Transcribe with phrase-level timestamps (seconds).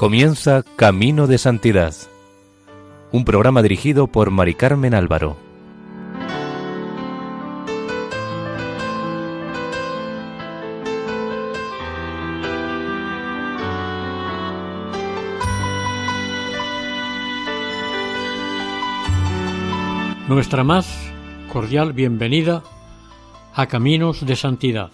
[0.00, 1.94] Comienza Camino de Santidad,
[3.12, 5.36] un programa dirigido por Mari Carmen Álvaro.
[20.28, 21.12] Nuestra más
[21.52, 22.62] cordial bienvenida
[23.54, 24.92] a Caminos de Santidad,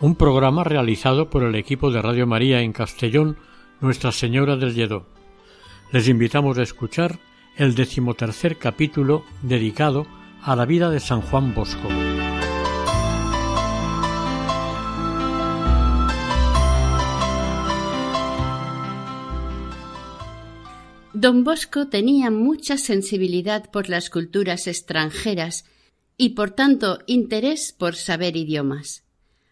[0.00, 3.36] un programa realizado por el equipo de Radio María en Castellón,
[3.82, 5.08] Nuestra Señora del Lledó.
[5.90, 7.18] Les invitamos a escuchar
[7.56, 10.06] el decimotercer capítulo dedicado
[10.40, 11.88] a la vida de San Juan Bosco.
[21.12, 25.64] Don Bosco tenía mucha sensibilidad por las culturas extranjeras
[26.16, 29.02] y por tanto interés por saber idiomas.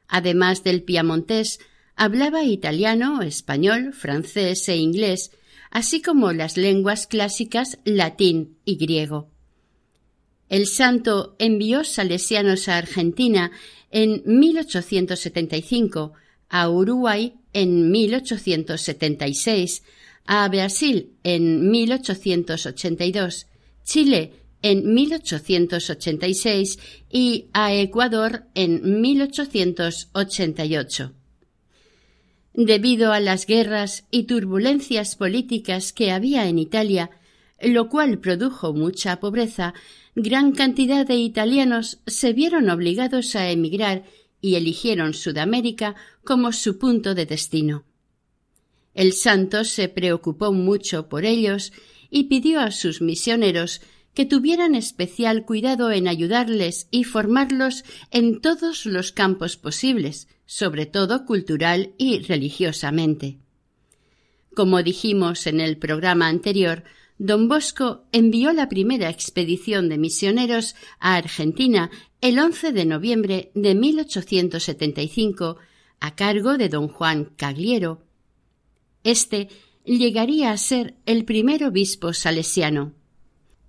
[0.06, 1.58] Además del piamontés,
[2.00, 5.32] hablaba italiano, español, francés e inglés,
[5.70, 9.28] así como las lenguas clásicas latín y griego.
[10.48, 13.50] El santo envió salesianos a Argentina
[13.90, 16.14] en 1875,
[16.48, 19.82] a Uruguay en 1876,
[20.24, 23.46] a Brasil en 1882,
[23.84, 26.78] Chile en 1886
[27.10, 31.12] y a Ecuador en 1888.
[32.62, 37.10] Debido a las guerras y turbulencias políticas que había en Italia,
[37.58, 39.72] lo cual produjo mucha pobreza,
[40.14, 44.04] gran cantidad de italianos se vieron obligados a emigrar
[44.42, 47.84] y eligieron Sudamérica como su punto de destino.
[48.92, 51.72] El santo se preocupó mucho por ellos
[52.10, 53.80] y pidió a sus misioneros
[54.20, 61.24] que tuvieran especial cuidado en ayudarles y formarlos en todos los campos posibles, sobre todo
[61.24, 63.38] cultural y religiosamente.
[64.54, 66.84] Como dijimos en el programa anterior,
[67.16, 71.90] don Bosco envió la primera expedición de misioneros a Argentina
[72.20, 75.56] el 11 de noviembre de 1875
[75.98, 78.02] a cargo de don Juan Cagliero,
[79.02, 79.48] este
[79.82, 82.92] llegaría a ser el primer obispo salesiano.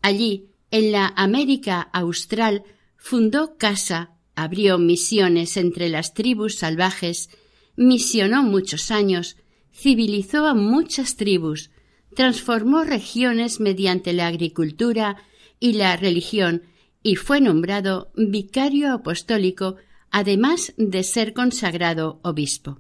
[0.02, 2.64] Allí, en la América Austral,
[2.98, 7.30] fundó casa, abrió misiones entre las tribus salvajes,
[7.76, 9.38] misionó muchos años,
[9.74, 11.72] civilizó a muchas tribus,
[12.16, 15.18] transformó regiones mediante la agricultura
[15.60, 16.64] y la religión
[17.04, 19.78] y fue nombrado vicario apostólico,
[20.10, 22.80] además de ser consagrado obispo.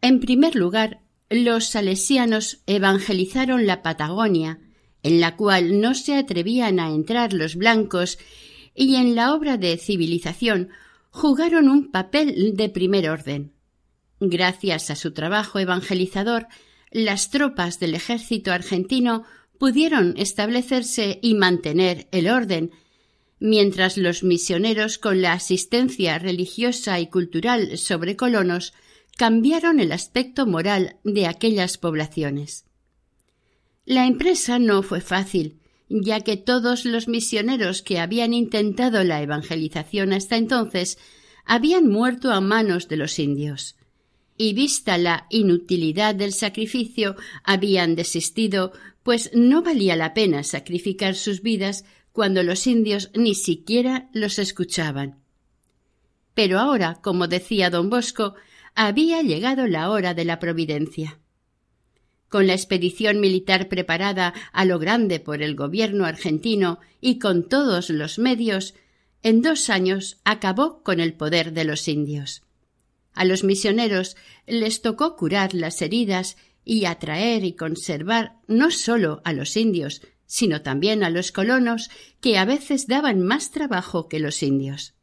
[0.00, 1.00] En primer lugar,
[1.30, 4.60] los salesianos evangelizaron la Patagonia,
[5.04, 8.18] en la cual no se atrevían a entrar los blancos,
[8.74, 10.70] y en la obra de civilización
[11.10, 13.52] jugaron un papel de primer orden.
[14.18, 16.48] Gracias a su trabajo evangelizador,
[16.90, 19.24] las tropas del ejército argentino
[19.58, 22.72] pudieron establecerse y mantener el orden,
[23.38, 28.72] mientras los misioneros con la asistencia religiosa y cultural sobre colonos
[29.16, 32.64] cambiaron el aspecto moral de aquellas poblaciones.
[33.86, 35.58] La empresa no fue fácil,
[35.88, 40.98] ya que todos los misioneros que habían intentado la evangelización hasta entonces
[41.44, 43.76] habían muerto a manos de los indios.
[44.38, 47.14] Y vista la inutilidad del sacrificio,
[47.44, 48.72] habían desistido,
[49.02, 55.18] pues no valía la pena sacrificar sus vidas cuando los indios ni siquiera los escuchaban.
[56.32, 58.34] Pero ahora, como decía don Bosco,
[58.74, 61.20] había llegado la hora de la providencia.
[62.34, 67.90] Con la expedición militar preparada a lo grande por el gobierno argentino y con todos
[67.90, 68.74] los medios,
[69.22, 72.42] en dos años acabó con el poder de los indios.
[73.12, 74.16] A los misioneros
[74.48, 80.60] les tocó curar las heridas y atraer y conservar no sólo a los indios, sino
[80.60, 81.88] también a los colonos,
[82.20, 84.94] que a veces daban más trabajo que los indios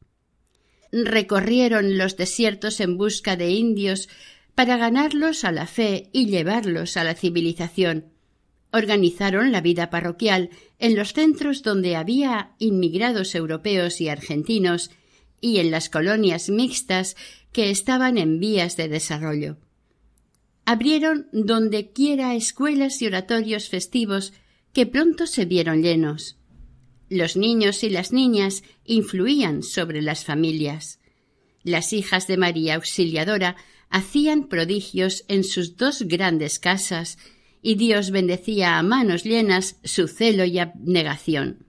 [0.91, 4.09] recorrieron los desiertos en busca de indios
[4.55, 8.05] para ganarlos a la fe y llevarlos a la civilización.
[8.71, 10.49] Organizaron la vida parroquial
[10.79, 14.91] en los centros donde había inmigrados europeos y argentinos
[15.41, 17.15] y en las colonias mixtas
[17.51, 19.57] que estaban en vías de desarrollo.
[20.65, 24.33] Abrieron donde quiera escuelas y oratorios festivos
[24.73, 26.37] que pronto se vieron llenos.
[27.09, 30.99] Los niños y las niñas influían sobre las familias.
[31.63, 33.57] Las hijas de María Auxiliadora
[33.91, 37.17] hacían prodigios en sus dos grandes casas
[37.61, 41.67] y Dios bendecía a manos llenas su celo y abnegación.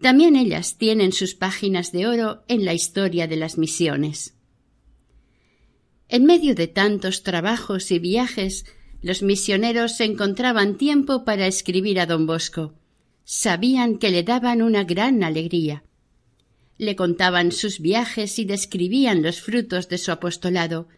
[0.00, 4.34] También ellas tienen sus páginas de oro en la historia de las misiones.
[6.08, 8.64] En medio de tantos trabajos y viajes,
[9.02, 12.74] los misioneros encontraban tiempo para escribir a don Bosco.
[13.24, 15.82] Sabían que le daban una gran alegría.
[16.78, 20.88] Le contaban sus viajes y describían los frutos de su apostolado.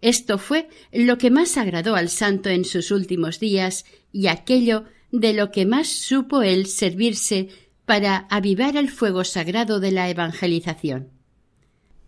[0.00, 5.32] Esto fue lo que más agradó al santo en sus últimos días y aquello de
[5.32, 7.48] lo que más supo él servirse
[7.86, 11.10] para avivar el fuego sagrado de la evangelización.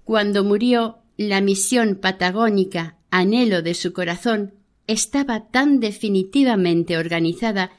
[0.04, 4.54] Cuando murió, la misión patagónica, anhelo de su corazón,
[4.86, 7.72] estaba tan definitivamente organizada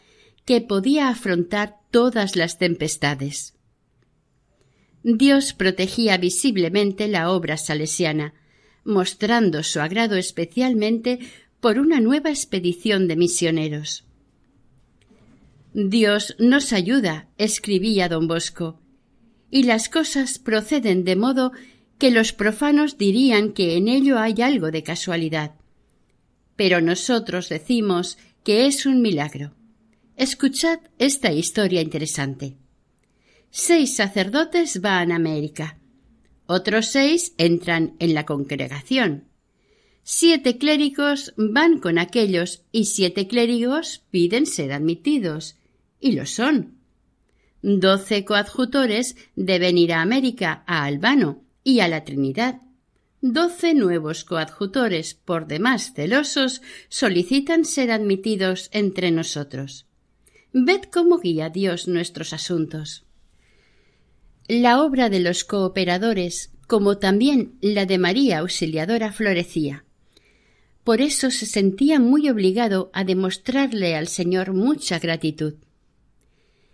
[0.46, 3.57] que podía afrontar todas las tempestades.
[5.10, 8.34] Dios protegía visiblemente la obra salesiana,
[8.84, 11.20] mostrando su agrado especialmente
[11.62, 14.04] por una nueva expedición de misioneros.
[15.74, 18.82] Dios nos ayuda, escribía don Bosco,
[19.50, 21.54] y las cosas proceden de modo
[22.00, 25.56] que los profanos dirían que en ello hay algo de casualidad.
[26.58, 29.54] Pero nosotros decimos que es un milagro.
[30.18, 32.58] Escuchad esta historia interesante.
[33.60, 35.80] Seis sacerdotes van a América.
[36.46, 39.30] Otros seis entran en la congregación.
[40.04, 45.58] Siete clérigos van con aquellos y siete clérigos piden ser admitidos.
[46.00, 46.78] Y lo son.
[47.64, 52.62] Doce coadjutores deben ir a América, a Albano y a la Trinidad.
[53.22, 59.88] Doce nuevos coadjutores, por demás celosos, solicitan ser admitidos entre nosotros.
[60.54, 63.07] Ved cómo guía Dios nuestros asuntos.
[64.48, 69.84] La obra de los cooperadores, como también la de María Auxiliadora, florecía.
[70.86, 75.56] Por eso se sentía muy obligado a demostrarle al Señor mucha gratitud.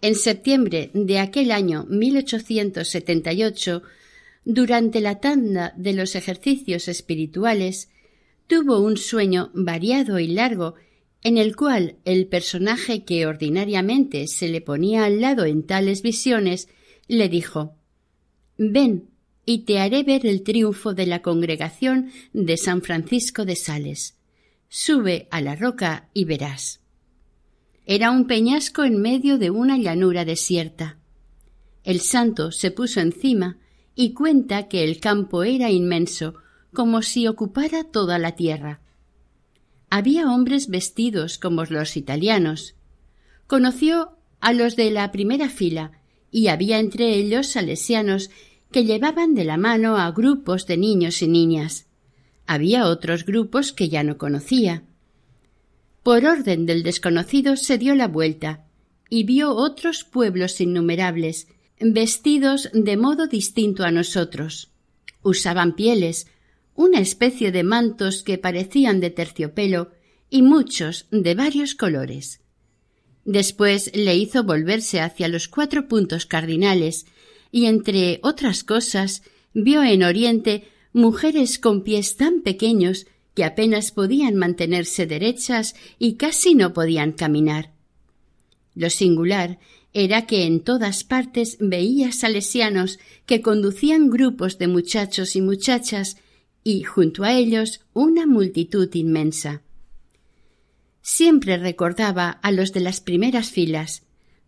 [0.03, 3.81] En septiembre de aquel año 1878,
[4.45, 7.89] durante la tanda de los ejercicios espirituales,
[8.45, 10.75] tuvo un sueño variado y largo
[11.23, 16.67] en el cual el personaje que ordinariamente se le ponía al lado en tales visiones
[17.07, 17.75] le dijo
[18.57, 19.09] Ven
[19.45, 24.17] y te haré ver el triunfo de la congregación de San Francisco de Sales.
[24.69, 26.81] Sube a la roca y verás.
[27.85, 30.97] Era un peñasco en medio de una llanura desierta.
[31.83, 33.57] El santo se puso encima
[33.95, 36.35] y cuenta que el campo era inmenso,
[36.73, 38.79] como si ocupara toda la tierra.
[39.89, 42.75] Había hombres vestidos como los italianos.
[43.45, 46.02] Conoció a los de la primera fila
[46.33, 48.31] y había entre ellos salesianos
[48.71, 51.85] que llevaban de la mano a grupos de niños y niñas.
[52.47, 54.83] Había otros grupos que ya no conocía.
[56.01, 58.65] Por orden del desconocido se dio la vuelta
[59.09, 61.47] y vio otros pueblos innumerables,
[61.79, 64.71] vestidos de modo distinto a nosotros.
[65.21, 66.25] Usaban pieles,
[66.73, 69.91] una especie de mantos que parecían de terciopelo
[70.31, 72.42] y muchos de varios colores.
[73.25, 77.05] Después le hizo volverse hacia los cuatro puntos cardinales
[77.51, 79.23] y, entre otras cosas,
[79.53, 86.55] vio en Oriente mujeres con pies tan pequeños que apenas podían mantenerse derechas y casi
[86.55, 87.71] no podían caminar.
[88.75, 89.59] Lo singular
[89.93, 96.17] era que en todas partes veía salesianos que conducían grupos de muchachos y muchachas
[96.63, 99.61] y junto a ellos una multitud inmensa.
[101.03, 104.03] Siempre recordaba a los de las primeras filas.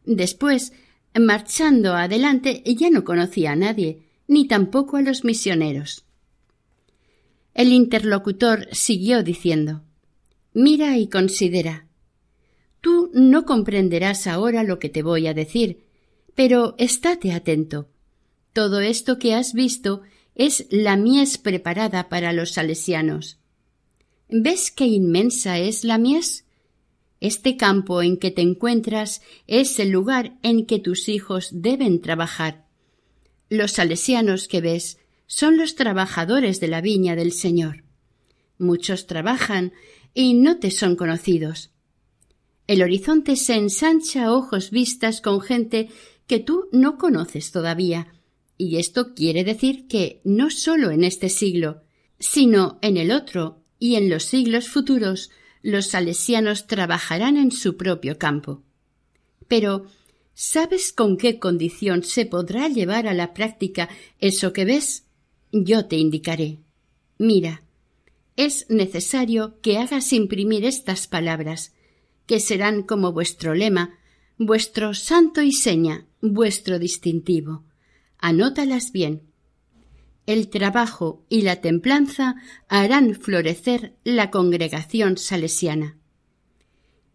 [0.06, 0.72] Después,
[1.14, 6.06] marchando adelante, ya no conocía a nadie, ni tampoco a los misioneros.
[7.54, 9.84] El interlocutor siguió diciendo
[10.54, 11.88] Mira y considera.
[12.80, 15.84] Tú no comprenderás ahora lo que te voy a decir,
[16.36, 17.90] pero estate atento.
[18.54, 20.04] Todo esto que has visto
[20.36, 23.40] es la mies preparada para los salesianos.
[24.30, 26.45] ¿Ves qué inmensa es la mies?
[27.26, 32.68] Este campo en que te encuentras es el lugar en que tus hijos deben trabajar.
[33.50, 37.84] Los salesianos que ves son los trabajadores de la viña del Señor.
[38.60, 39.74] Muchos trabajan
[40.14, 41.72] y no te son conocidos.
[42.68, 45.90] El horizonte se ensancha a ojos vistas con gente
[46.28, 48.14] que tú no conoces todavía,
[48.56, 51.82] y esto quiere decir que no sólo en este siglo,
[52.20, 55.32] sino en el otro y en los siglos futuros
[55.66, 58.62] los salesianos trabajarán en su propio campo.
[59.48, 59.88] Pero
[60.36, 65.06] ¿sabes con qué condición se podrá llevar a la práctica eso que ves?
[65.52, 66.60] Yo te indicaré.
[67.18, 67.64] Mira,
[68.36, 71.74] es necesario que hagas imprimir estas palabras,
[72.28, 73.98] que serán como vuestro lema,
[74.38, 77.64] vuestro santo y seña, vuestro distintivo.
[78.20, 79.24] Anótalas bien.
[80.26, 82.36] El trabajo y la templanza
[82.68, 85.98] harán florecer la congregación salesiana.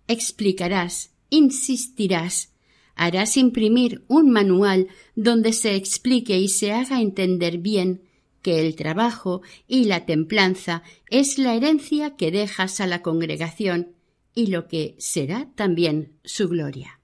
[0.07, 2.53] Explicarás, insistirás,
[2.95, 8.03] harás imprimir un manual donde se explique y se haga entender bien
[8.43, 13.95] que el trabajo y la templanza es la herencia que dejas a la congregación
[14.35, 17.01] y lo que será también su gloria.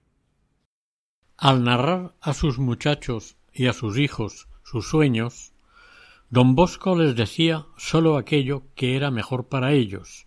[1.37, 5.53] Al narrar a sus muchachos y a sus hijos sus sueños,
[6.31, 10.27] don Bosco les decía sólo aquello que era mejor para ellos,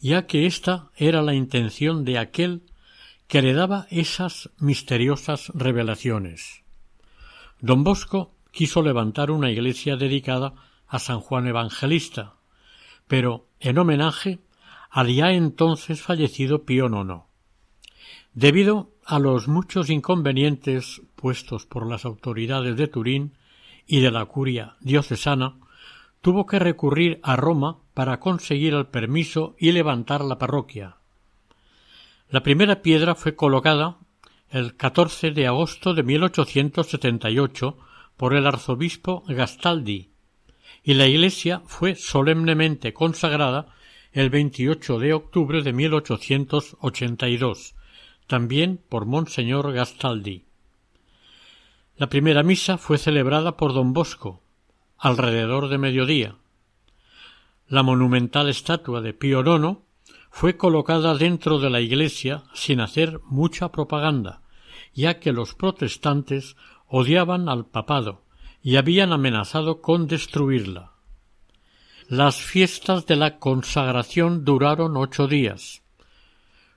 [0.00, 2.62] ya que ésta era la intención de aquel
[3.26, 6.62] que le daba esas misteriosas revelaciones.
[7.60, 10.54] Don Bosco quiso levantar una iglesia dedicada
[10.86, 12.34] a San Juan Evangelista,
[13.08, 14.40] pero en homenaje
[14.90, 17.22] al ya entonces fallecido Pío IX.
[18.32, 23.32] Debido a los muchos inconvenientes puestos por las autoridades de Turín
[23.86, 25.56] y de la curia diocesana,
[26.20, 30.96] tuvo que recurrir a Roma para conseguir el permiso y levantar la parroquia.
[32.30, 33.98] La primera piedra fue colocada
[34.50, 37.78] el 14 de agosto de 1878
[38.16, 40.10] por el arzobispo Gastaldi,
[40.82, 43.68] y la iglesia fue solemnemente consagrada
[44.12, 47.74] el 28 de octubre de 1882,
[48.26, 50.44] también por Monseñor Gastaldi.
[51.96, 54.42] La primera misa fue celebrada por don Bosco,
[54.98, 56.36] alrededor de mediodía.
[57.68, 59.78] La monumental estatua de Pío IX
[60.30, 64.42] fue colocada dentro de la iglesia sin hacer mucha propaganda,
[64.92, 66.56] ya que los protestantes
[66.88, 68.24] odiaban al papado
[68.60, 70.94] y habían amenazado con destruirla.
[72.08, 75.82] Las fiestas de la consagración duraron ocho días.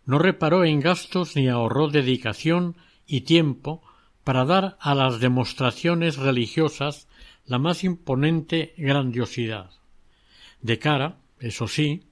[0.06, 3.82] No reparó en gastos ni ahorró dedicación y tiempo
[4.28, 7.08] para dar a las demostraciones religiosas
[7.46, 9.70] la más imponente grandiosidad,
[10.60, 12.04] de cara, eso sí,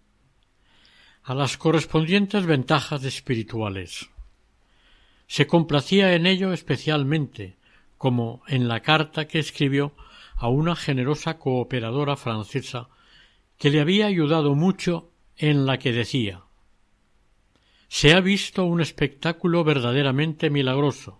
[1.25, 4.09] a las correspondientes ventajas espirituales.
[5.27, 7.57] Se complacía en ello especialmente,
[7.97, 9.93] como en la carta que escribió
[10.37, 12.87] a una generosa cooperadora francesa
[13.57, 16.43] que le había ayudado mucho en la que decía
[17.89, 21.19] Se ha visto un espectáculo verdaderamente milagroso.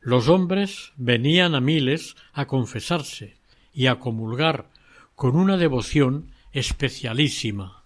[0.00, 3.36] Los hombres venían a miles a confesarse
[3.72, 4.70] y a comulgar
[5.14, 7.84] con una devoción especialísima.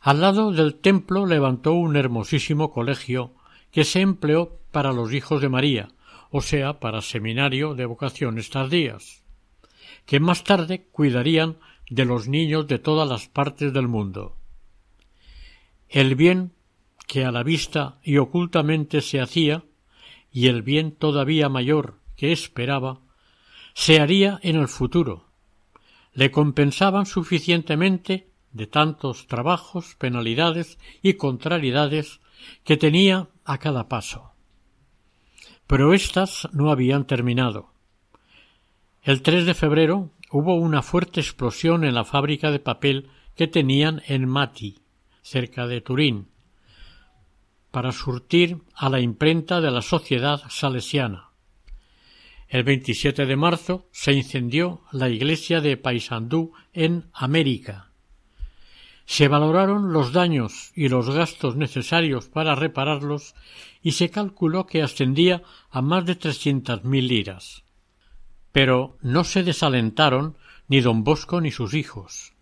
[0.00, 3.32] Al lado del templo levantó un hermosísimo colegio
[3.72, 5.88] que se empleó para los hijos de María,
[6.30, 9.24] o sea, para seminario de vocaciones tardías,
[10.04, 11.56] que más tarde cuidarían
[11.90, 14.36] de los niños de todas las partes del mundo.
[15.88, 16.52] El bien
[17.06, 19.64] que a la vista y ocultamente se hacía,
[20.36, 23.00] y el bien todavía mayor que esperaba,
[23.72, 25.30] se haría en el futuro.
[26.12, 32.20] Le compensaban suficientemente de tantos trabajos, penalidades y contrariedades
[32.64, 34.32] que tenía a cada paso.
[35.66, 37.72] Pero éstas no habían terminado.
[39.00, 44.02] El 3 de febrero hubo una fuerte explosión en la fábrica de papel que tenían
[44.06, 44.80] en Mati,
[45.22, 46.28] cerca de Turín,
[47.76, 51.28] para surtir a la imprenta de la sociedad salesiana.
[52.48, 57.90] El 27 de marzo se incendió la iglesia de Paysandú en América.
[59.04, 63.34] Se valoraron los daños y los gastos necesarios para repararlos
[63.82, 67.62] y se calculó que ascendía a más de trescientas mil liras.
[68.52, 72.32] Pero no se desalentaron ni don Bosco ni sus hijos.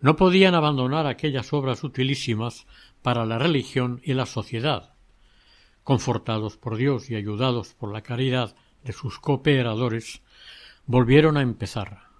[0.00, 2.66] No podían abandonar aquellas obras utilísimas
[3.02, 4.94] para la religión y la sociedad.
[5.84, 8.54] Confortados por Dios y ayudados por la caridad
[8.84, 10.22] de sus cooperadores,
[10.86, 12.10] volvieron a empezar.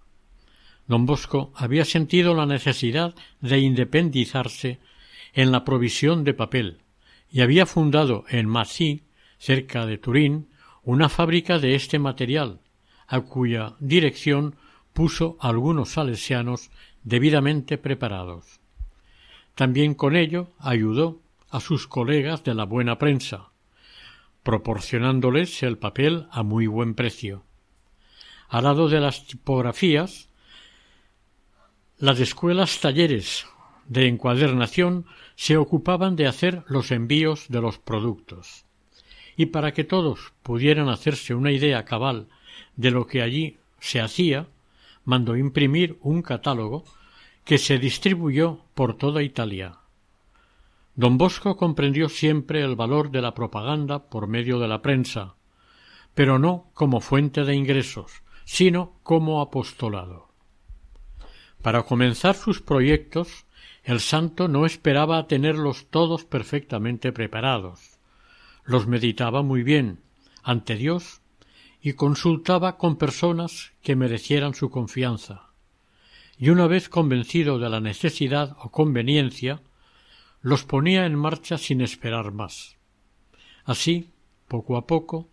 [0.87, 4.80] Don Bosco había sentido la necesidad de independizarse
[5.32, 6.78] en la provisión de papel
[7.30, 9.04] y había fundado en Massy,
[9.38, 10.49] cerca de Turín,
[10.82, 12.60] una fábrica de este material,
[13.06, 14.56] a cuya dirección
[14.92, 16.70] puso algunos salesianos
[17.02, 18.60] debidamente preparados.
[19.61, 23.50] También con ello ayudó a sus colegas de la buena prensa,
[24.43, 27.45] proporcionándoles el papel a muy buen precio.
[28.49, 30.31] Al lado de las tipografías,
[31.99, 33.45] las escuelas talleres
[33.87, 35.05] de encuadernación
[35.37, 38.64] se ocupaban de hacer los envíos de los productos.
[39.37, 42.29] Y para que todos pudieran hacerse una idea cabal
[42.76, 44.49] de lo que allí se hacía,
[45.05, 46.87] mandó imprimir un catálogo
[47.50, 49.80] que se distribuyó por toda Italia.
[50.95, 55.35] Don Bosco comprendió siempre el valor de la propaganda por medio de la prensa,
[56.14, 60.28] pero no como fuente de ingresos, sino como apostolado.
[61.61, 63.47] Para comenzar sus proyectos,
[63.83, 67.99] el santo no esperaba tenerlos todos perfectamente preparados.
[68.62, 69.99] Los meditaba muy bien,
[70.45, 71.21] ante Dios,
[71.83, 75.50] y consultaba con personas que merecieran su confianza.
[76.42, 79.61] Y una vez convencido de la necesidad o conveniencia,
[80.40, 82.78] los ponía en marcha sin esperar más.
[83.66, 84.09] Así,
[84.49, 85.28] poco a poco,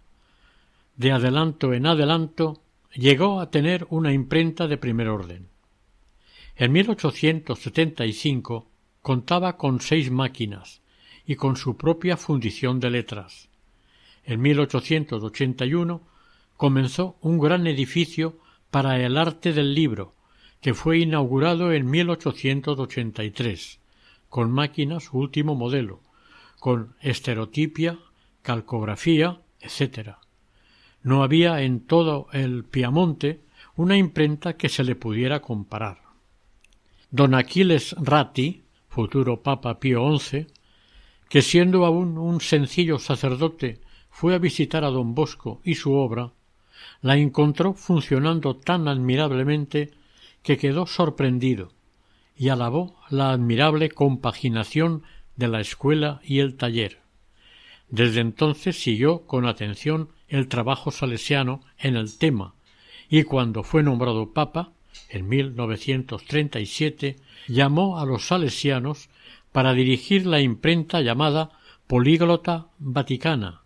[0.97, 2.61] de adelanto en adelanto,
[2.93, 5.47] llegó a tener una imprenta de primer orden.
[6.57, 8.69] En 1875
[9.01, 10.81] contaba con seis máquinas
[11.25, 13.47] y con su propia fundición de letras.
[14.25, 16.01] En 1881
[16.57, 18.37] comenzó un gran edificio
[18.71, 20.16] para el arte del libro,
[20.61, 23.79] que fue inaugurado en 1883,
[24.29, 26.01] con máquinas último modelo,
[26.59, 27.99] con estereotipia,
[28.41, 30.15] calcografía, etc.
[31.03, 33.41] No había en todo el Piamonte
[33.75, 35.99] una imprenta que se le pudiera comparar.
[37.11, 40.47] Don Aquiles Ratti, futuro Papa Pío XI,
[41.29, 46.31] que siendo aún un sencillo sacerdote fue a visitar a don Bosco y su obra,
[47.01, 49.91] la encontró funcionando tan admirablemente
[50.47, 51.73] que quedó sorprendido
[52.33, 55.03] y alabó la admirable compaginación
[55.35, 57.01] de la escuela y el taller.
[57.89, 62.53] Desde entonces siguió con atención el trabajo salesiano en el tema
[63.09, 64.71] y cuando fue nombrado papa
[65.09, 67.17] en 1937
[67.49, 69.09] llamó a los salesianos
[69.51, 73.63] para dirigir la imprenta llamada Políglota Vaticana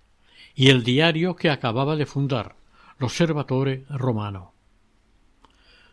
[0.55, 2.55] y el diario que acababa de fundar,
[2.97, 4.55] L'Osservatore Romano.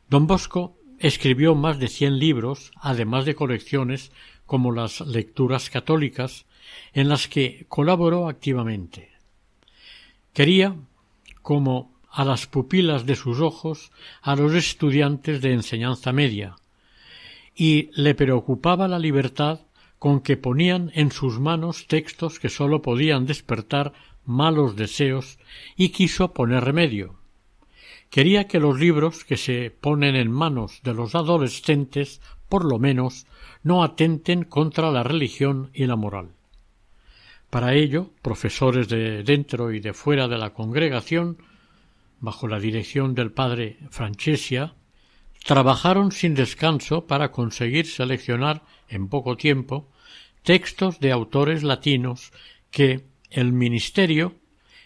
[0.08, 4.12] Don Bosco escribió más de cien libros, además de colecciones
[4.46, 6.46] como las Lecturas Católicas,
[6.92, 9.10] en las que colaboró activamente.
[10.32, 10.76] Quería,
[11.42, 16.56] como a las pupilas de sus ojos a los estudiantes de enseñanza media,
[17.54, 19.60] y le preocupaba la libertad
[19.98, 23.92] con que ponían en sus manos textos que sólo podían despertar
[24.24, 25.38] malos deseos
[25.76, 27.17] y quiso poner remedio.
[28.10, 33.26] Quería que los libros que se ponen en manos de los adolescentes, por lo menos,
[33.62, 36.30] no atenten contra la religión y la moral.
[37.50, 41.38] Para ello, profesores de dentro y de fuera de la congregación
[42.20, 44.74] bajo la dirección del padre Francesia,
[45.44, 49.88] trabajaron sin descanso para conseguir seleccionar en poco tiempo
[50.42, 52.32] textos de autores latinos
[52.70, 54.34] que el ministerio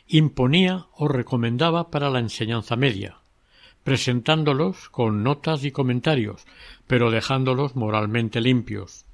[0.09, 3.19] imponía o recomendaba para la enseñanza media,
[3.85, 6.45] presentándolos con notas y comentarios,
[6.87, 9.05] pero dejándolos moralmente limpios.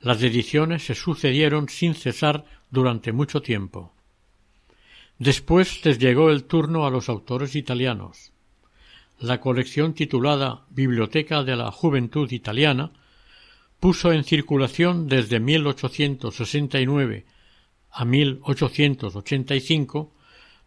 [0.00, 3.92] Las ediciones se sucedieron sin cesar durante mucho tiempo.
[5.18, 8.32] Después les llegó el turno a los autores italianos.
[9.18, 12.92] La colección titulada Biblioteca de la Juventud Italiana
[13.80, 17.24] puso en circulación desde 1869
[17.96, 20.12] a 1885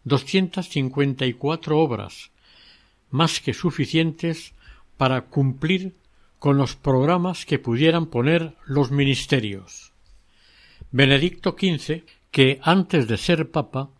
[0.04, 2.30] 254 obras,
[3.10, 4.54] más que suficientes
[4.96, 5.94] para cumplir
[6.38, 9.92] con los programas que pudieran poner los ministerios.
[10.90, 13.90] Benedicto XV, que antes de ser papa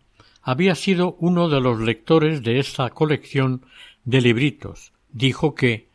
[0.41, 3.63] había sido uno de los lectores de esta colección
[4.03, 4.91] de libritos.
[5.11, 5.87] Dijo que,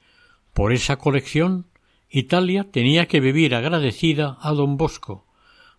[0.54, 1.66] por esa colección,
[2.08, 5.26] Italia tenía que vivir agradecida a don Bosco,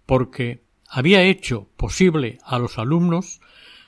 [0.06, 3.42] porque había hecho posible a los alumnos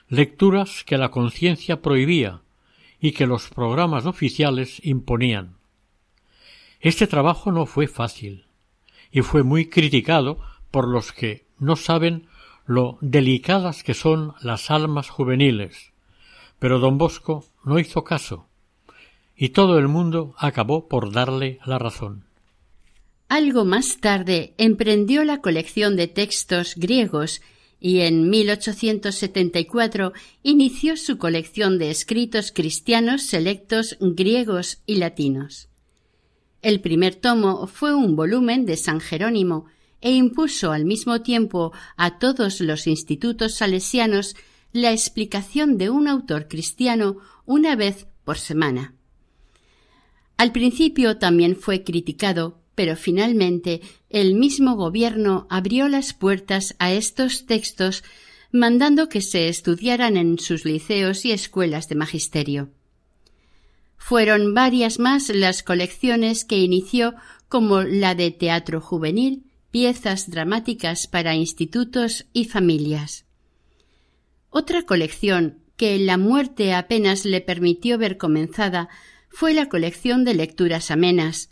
[0.07, 2.41] lecturas que la conciencia prohibía
[2.99, 5.57] y que los programas oficiales imponían.
[6.81, 8.45] Este trabajo no fue fácil
[9.11, 10.39] y fue muy criticado
[10.71, 12.27] por los que no saben
[12.65, 15.91] lo delicadas que son las almas juveniles.
[16.59, 18.47] Pero don Bosco no hizo caso,
[19.35, 22.28] y todo el mundo acabó por darle la razón.
[23.29, 27.41] Algo más tarde emprendió la colección de textos griegos
[27.79, 35.69] y en 1874 inició su colección de escritos cristianos selectos griegos y latinos.
[36.63, 39.67] El primer tomo fue un volumen de San Jerónimo
[40.01, 44.35] e impuso al mismo tiempo a todos los institutos salesianos
[44.73, 48.95] la explicación de un autor cristiano una vez por semana.
[50.35, 57.45] Al principio también fue criticado, pero finalmente el mismo gobierno abrió las puertas a estos
[57.45, 58.05] textos
[58.53, 62.69] mandando que se estudiaran en sus liceos y escuelas de magisterio.
[63.97, 67.15] Fueron varias más las colecciones que inició
[67.49, 73.25] como la de teatro juvenil, piezas dramáticas para institutos y familias.
[74.51, 78.87] Otra colección, que la muerte apenas le permitió ver comenzada
[79.27, 81.49] fue la colección de lecturas amenas.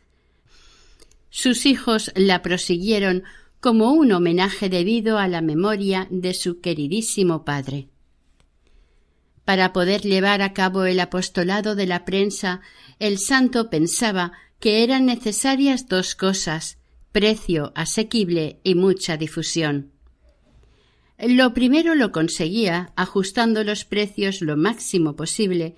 [1.29, 3.23] Sus hijos la prosiguieron
[3.59, 7.89] como un homenaje debido a la memoria de su queridísimo padre.
[9.45, 12.61] Para poder llevar a cabo el apostolado de la prensa,
[12.99, 16.77] el santo pensaba que eran necesarias dos cosas
[17.11, 19.91] precio asequible y mucha difusión.
[21.17, 25.75] Lo primero lo conseguía ajustando los precios lo máximo posible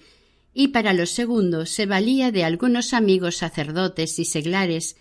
[0.54, 4.98] y para lo segundo se valía de algunos amigos sacerdotes y seglares,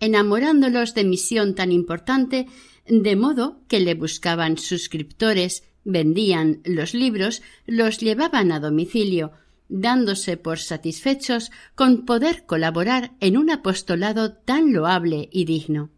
[0.00, 2.46] enamorándolos de misión tan importante
[2.86, 9.32] de modo que le buscaban suscriptores, vendían los libros, los llevaban a domicilio,
[9.68, 15.90] dándose por satisfechos con poder colaborar en un apostolado tan loable y digno.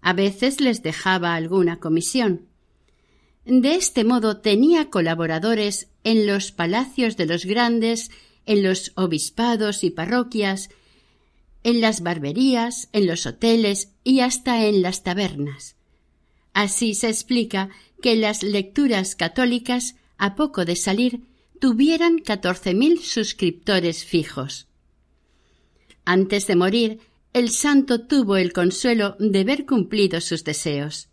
[0.00, 2.48] A veces les dejaba alguna comisión.
[3.46, 8.10] De este modo tenía colaboradores en los palacios de los grandes,
[8.44, 10.68] en los obispados y parroquias,
[11.64, 15.76] en las barberías, en los hoteles y hasta en las tabernas.
[16.52, 21.22] Así se explica que las lecturas católicas, a poco de salir,
[21.58, 24.68] tuvieran catorce mil suscriptores fijos.
[26.04, 27.00] Antes de morir,
[27.32, 31.08] el santo tuvo el consuelo de ver cumplidos sus deseos.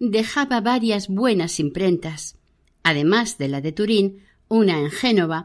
[0.00, 2.36] Dejaba varias buenas imprentas,
[2.82, 5.44] además de la de Turín, una en Génova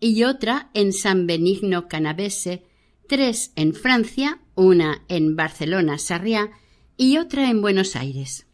[0.00, 2.64] y otra en San Benigno Canavese,
[3.06, 6.50] tres en Francia, una en Barcelona Sarriá
[6.96, 8.46] y otra en Buenos Aires.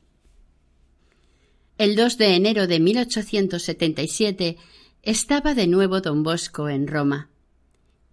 [1.79, 4.57] El 2 de enero de 1877
[5.03, 7.31] estaba de nuevo don Bosco en Roma.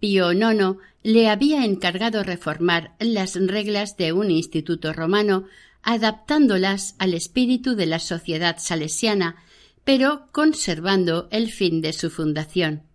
[0.00, 5.44] Pío IX le había encargado reformar las reglas de un instituto romano,
[5.82, 9.36] adaptándolas al espíritu de la sociedad salesiana,
[9.84, 12.89] pero conservando el fin de su fundación.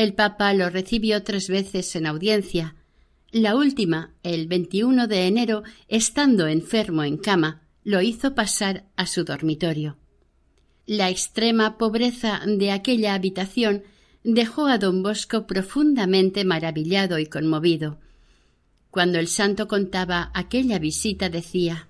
[0.00, 2.74] El Papa lo recibió tres veces en audiencia,
[3.32, 9.24] la última, el 21 de enero, estando enfermo en cama, lo hizo pasar a su
[9.24, 9.98] dormitorio.
[10.86, 13.82] La extrema pobreza de aquella habitación
[14.24, 17.98] dejó a don Bosco profundamente maravillado y conmovido.
[18.90, 21.89] Cuando el santo contaba aquella visita decía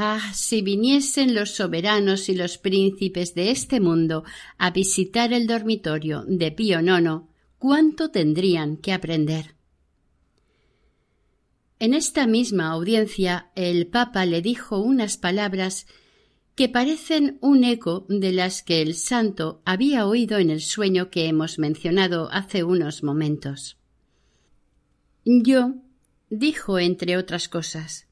[0.00, 4.22] Ah, si viniesen los soberanos y los príncipes de este mundo
[4.56, 7.22] a visitar el dormitorio de Pío IX,
[7.58, 9.56] cuánto tendrían que aprender.
[11.80, 15.88] En esta misma audiencia el Papa le dijo unas palabras
[16.54, 21.26] que parecen un eco de las que el santo había oído en el sueño que
[21.26, 23.78] hemos mencionado hace unos momentos.
[25.24, 25.74] Yo,
[26.30, 28.07] dijo entre otras cosas,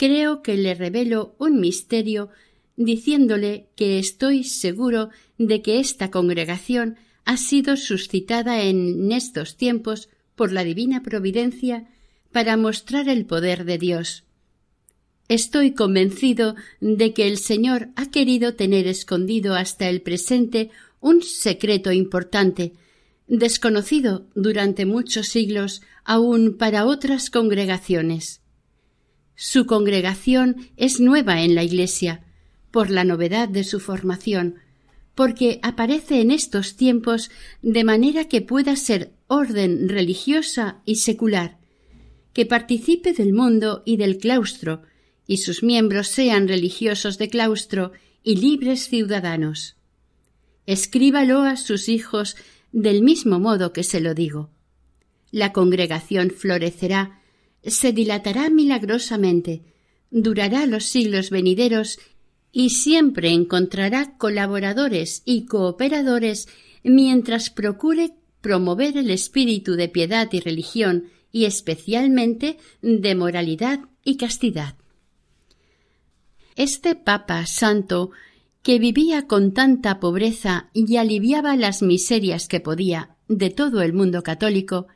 [0.00, 2.30] creo que le revelo un misterio
[2.76, 10.52] diciéndole que estoy seguro de que esta congregación ha sido suscitada en estos tiempos por
[10.52, 11.86] la divina providencia
[12.32, 14.24] para mostrar el poder de Dios
[15.30, 21.92] Estoy convencido de que el Señor ha querido tener escondido hasta el presente un secreto
[21.92, 22.72] importante,
[23.28, 28.39] desconocido durante muchos siglos aún para otras congregaciones.
[29.42, 32.22] Su congregación es nueva en la Iglesia,
[32.70, 34.56] por la novedad de su formación,
[35.14, 37.30] porque aparece en estos tiempos
[37.62, 41.56] de manera que pueda ser orden religiosa y secular,
[42.34, 44.82] que participe del mundo y del claustro,
[45.26, 49.76] y sus miembros sean religiosos de claustro y libres ciudadanos.
[50.66, 52.36] Escríbalo a sus hijos
[52.72, 54.50] del mismo modo que se lo digo.
[55.30, 57.19] La congregación florecerá,
[57.64, 59.62] se dilatará milagrosamente,
[60.10, 61.98] durará los siglos venideros
[62.52, 66.48] y siempre encontrará colaboradores y cooperadores
[66.82, 74.74] mientras procure promover el espíritu de piedad y religión y especialmente de moralidad y castidad.
[76.56, 78.10] Este Papa Santo,
[78.62, 84.22] que vivía con tanta pobreza y aliviaba las miserias que podía de todo el mundo
[84.22, 84.88] católico,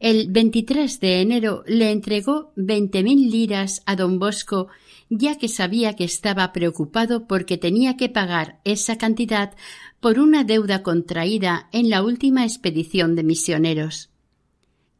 [0.00, 4.68] el 23 de enero le entregó veinte mil liras a don Bosco,
[5.10, 9.54] ya que sabía que estaba preocupado porque tenía que pagar esa cantidad
[10.00, 14.08] por una deuda contraída en la última expedición de misioneros.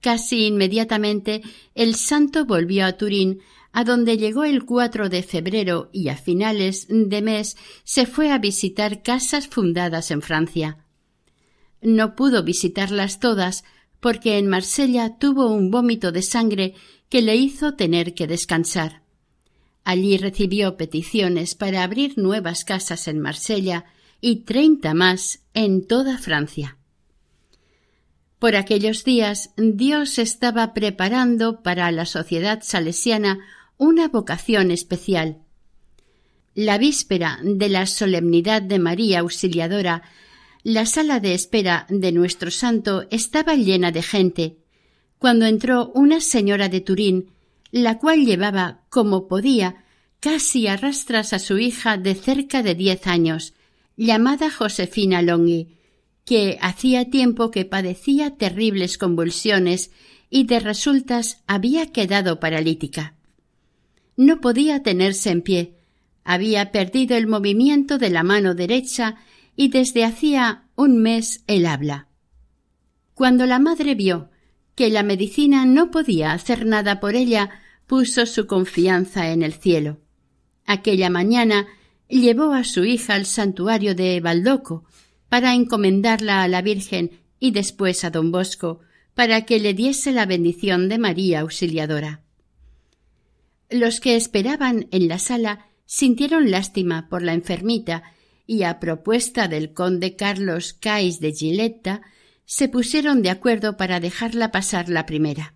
[0.03, 1.43] Casi inmediatamente
[1.75, 3.41] el santo volvió a Turín
[3.73, 8.39] a donde llegó el 4 de febrero y a finales de mes se fue a
[8.39, 10.85] visitar casas fundadas en Francia.
[11.81, 13.65] No pudo visitarlas todas
[14.01, 16.75] porque en Marsella tuvo un vómito de sangre
[17.09, 19.03] que le hizo tener que descansar.
[19.85, 23.85] Allí recibió peticiones para abrir nuevas casas en Marsella
[24.21, 26.77] y treinta más en toda Francia.
[28.39, 33.39] Por aquellos días Dios estaba preparando para la sociedad salesiana
[33.77, 35.39] una vocación especial.
[36.55, 40.03] La víspera de la solemnidad de María Auxiliadora,
[40.63, 44.57] la sala de espera de nuestro santo estaba llena de gente,
[45.19, 47.31] cuando entró una señora de Turín,
[47.71, 49.85] la cual llevaba, como podía,
[50.19, 53.55] casi arrastras a su hija de cerca de diez años,
[53.97, 55.77] llamada Josefina Longhi,
[56.25, 59.91] que hacía tiempo que padecía terribles convulsiones
[60.29, 63.15] y de resultas había quedado paralítica.
[64.17, 65.75] No podía tenerse en pie,
[66.25, 69.17] había perdido el movimiento de la mano derecha
[69.61, 72.09] y desde hacía un mes el habla.
[73.13, 74.31] Cuando la madre vio
[74.75, 77.51] que la medicina no podía hacer nada por ella,
[77.87, 80.01] puso su confianza en el cielo.
[80.65, 81.67] Aquella mañana
[82.09, 84.87] llevó a su hija al santuario de Baldoco
[85.29, 88.81] para encomendarla a la Virgen y después a don Bosco
[89.13, 92.23] para que le diese la bendición de María Auxiliadora.
[93.69, 98.05] Los que esperaban en la sala sintieron lástima por la enfermita
[98.51, 102.03] y a propuesta del conde Carlos Cais de Giletta
[102.47, 105.55] se pusieron de acuerdo para dejarla pasar la primera.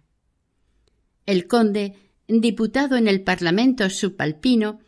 [1.26, 1.96] El conde,
[2.28, 4.78] diputado en el Parlamento subalpino,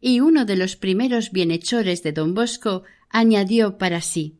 [0.00, 4.38] y uno de los primeros bienhechores de don Bosco añadió para sí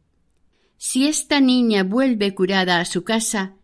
[0.77, 3.57] Si esta niña vuelve curada a su casa,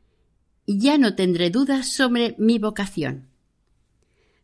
[0.66, 3.29] ya no tendré dudas sobre mi vocación.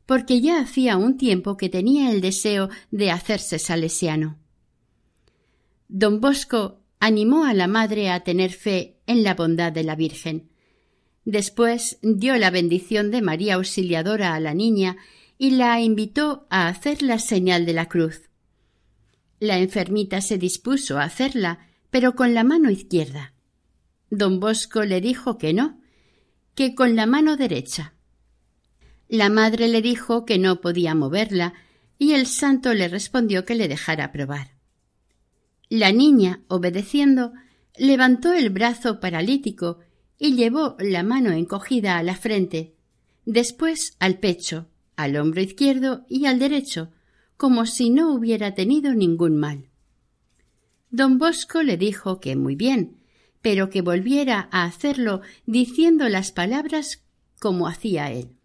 [0.07, 4.39] Porque ya hacía un tiempo que tenía el deseo de hacerse salesiano.
[5.89, 10.51] Don Bosco animó a la madre a tener fe en la bondad de la Virgen.
[11.25, 14.99] Después dio la bendición de María Auxiliadora a la niña
[15.39, 18.29] y la invitó a hacer la señal de la cruz.
[19.41, 23.33] La enfermita se dispuso a hacerla, pero con la mano izquierda.
[24.11, 25.81] Don Bosco le dijo que no,
[26.55, 27.95] que con la mano derecha.
[29.09, 31.55] La madre le dijo que no podía moverla,
[31.99, 34.58] y el santo le respondió que le dejara probar.
[35.71, 37.33] La niña, obedeciendo,
[37.77, 39.79] levantó el brazo paralítico
[40.19, 42.75] y llevó la mano encogida a la frente,
[43.27, 46.91] después al pecho, al hombro izquierdo y al derecho,
[47.37, 49.69] como si no hubiera tenido ningún mal.
[50.91, 52.97] Don Bosco le dijo que muy bien,
[53.43, 57.05] pero que volviera a hacerlo diciendo las palabras
[57.39, 58.37] como hacía él.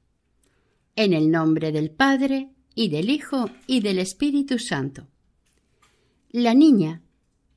[0.96, 5.08] En el nombre del Padre, y del Hijo, y del Espíritu Santo.
[6.32, 7.02] La niña,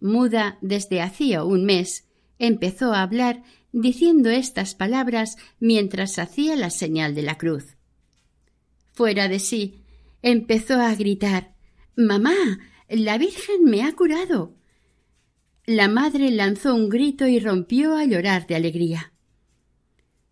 [0.00, 2.06] muda desde hacía un mes,
[2.38, 7.76] empezó a hablar diciendo estas palabras mientras hacía la señal de la cruz
[8.96, 9.84] fuera de sí,
[10.22, 11.54] empezó a gritar
[11.96, 12.34] Mamá.
[12.88, 14.54] La Virgen me ha curado.
[15.66, 19.12] La madre lanzó un grito y rompió a llorar de alegría.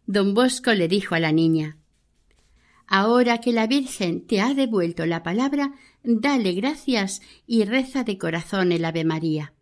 [0.07, 1.79] Don Bosco le dijo a la niña
[2.87, 8.72] Ahora que la Virgen te ha devuelto la palabra, dale gracias y reza de corazón
[8.72, 9.54] el Ave María.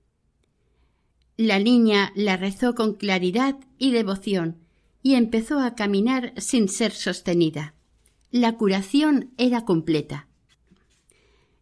[1.36, 4.58] La niña la rezó con claridad y devoción
[5.02, 7.74] y empezó a caminar sin ser sostenida
[8.32, 10.26] la curación era completa.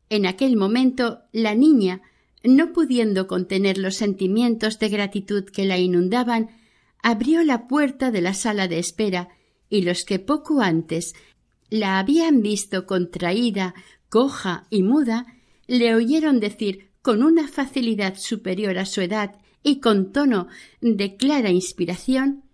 [0.09, 2.01] En aquel momento la niña,
[2.45, 6.51] no pudiendo contener los sentimientos de gratitud que la inundaban,
[7.03, 9.29] abrió la puerta de la sala de espera
[9.69, 11.15] y los que poco antes
[11.71, 13.75] la habían visto contraída,
[14.09, 15.27] coja y muda,
[15.67, 20.49] le oyeron decir con una facilidad superior a su edad y con tono
[20.81, 22.45] de clara inspiración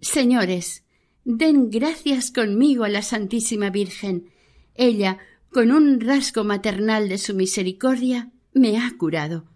[0.00, 0.84] Señores,
[1.24, 4.28] Den gracias conmigo a la Santísima Virgen.
[4.74, 5.16] Ella,
[5.50, 9.46] con un rasgo maternal de su misericordia, me ha curado.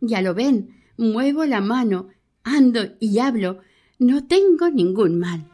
[0.00, 2.10] Ya lo ven, muevo la mano,
[2.44, 3.58] ando y hablo,
[3.98, 5.50] no tengo ningún mal.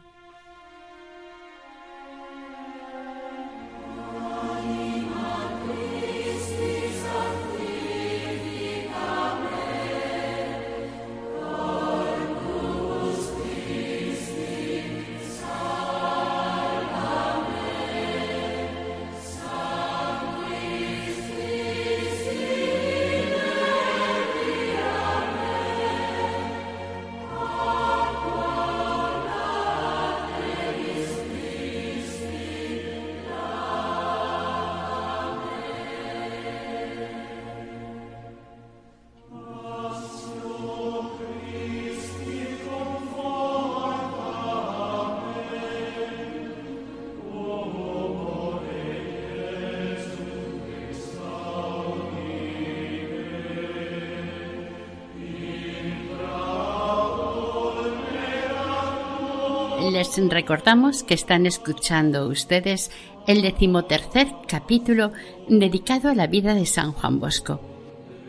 [60.29, 62.91] Recordamos que están escuchando ustedes
[63.27, 65.11] el decimotercer capítulo
[65.47, 67.59] dedicado a la vida de San Juan Bosco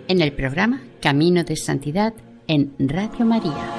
[0.08, 2.14] en el programa Camino de Santidad
[2.46, 3.73] en Radio María.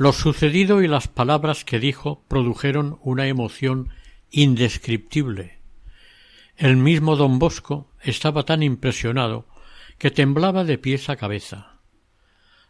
[0.00, 3.90] Lo sucedido y las palabras que dijo produjeron una emoción
[4.30, 5.58] indescriptible.
[6.56, 9.46] El mismo don Bosco estaba tan impresionado
[9.98, 11.80] que temblaba de pies a cabeza.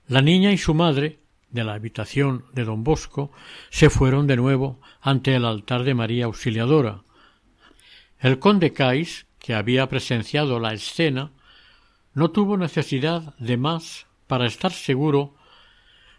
[0.09, 3.31] La niña y su madre, de la habitación de don Bosco,
[3.71, 7.05] se fueron de nuevo ante el altar de María Auxiliadora.
[8.19, 11.31] El conde Cais, que había presenciado la escena,
[12.12, 15.37] no tuvo necesidad de más para estar seguro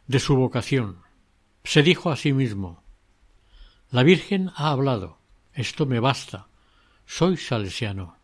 [0.08, 0.98] de su vocación.
[1.64, 2.84] Se dijo a sí mismo
[3.90, 5.20] La Virgen ha hablado,
[5.54, 6.48] esto me basta,
[7.06, 8.18] soy salesiano.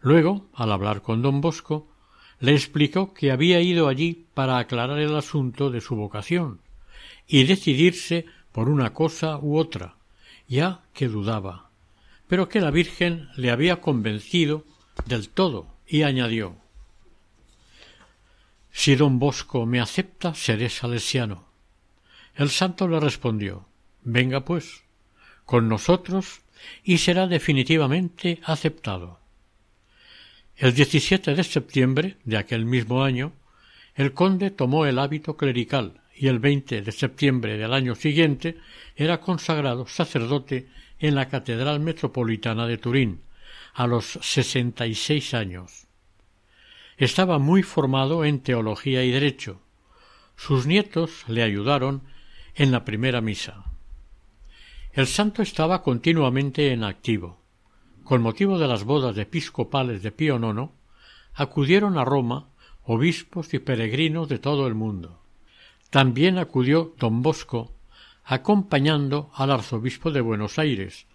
[0.00, 1.88] Luego, al hablar con don Bosco,
[2.40, 6.60] le explicó que había ido allí para aclarar el asunto de su vocación
[7.26, 9.96] y decidirse por una cosa u otra,
[10.46, 11.70] ya que dudaba,
[12.28, 14.64] pero que la Virgen le había convencido
[15.06, 16.56] del todo y añadió
[18.72, 21.48] Si don Bosco me acepta, seré salesiano.
[22.34, 23.66] El santo le respondió
[24.04, 24.84] Venga pues,
[25.44, 26.42] con nosotros
[26.84, 29.18] y será definitivamente aceptado.
[30.56, 33.32] El 17 de septiembre de aquel mismo año,
[33.94, 38.56] el conde tomó el hábito clerical y el 20 de septiembre del año siguiente
[38.96, 40.68] era consagrado sacerdote
[41.00, 43.22] en la Catedral Metropolitana de Turín,
[43.74, 45.87] a los sesenta y seis años.
[46.98, 49.60] Estaba muy formado en teología y derecho.
[50.34, 52.02] Sus nietos le ayudaron
[52.56, 53.64] en la primera misa.
[54.90, 57.40] El santo estaba continuamente en activo.
[58.02, 60.72] Con motivo de las bodas episcopales de Pío IX,
[61.34, 62.48] acudieron a Roma
[62.82, 65.22] obispos y peregrinos de todo el mundo.
[65.90, 67.74] También acudió don Bosco,
[68.24, 71.06] acompañando al arzobispo de Buenos Aires,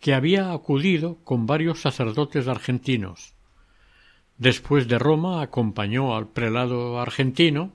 [0.00, 3.34] que había acudido con varios sacerdotes argentinos.
[4.38, 7.72] Después de Roma acompañó al prelado argentino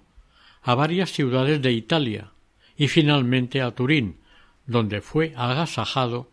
[0.61, 2.31] a varias ciudades de Italia,
[2.75, 4.19] y finalmente a Turín,
[4.65, 6.31] donde fue agasajado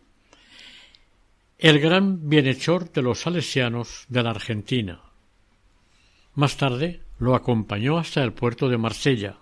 [1.57, 5.01] el gran bienhechor de los salesianos de la Argentina.
[6.35, 9.37] Más tarde lo acompañó hasta el puerto de Marsella,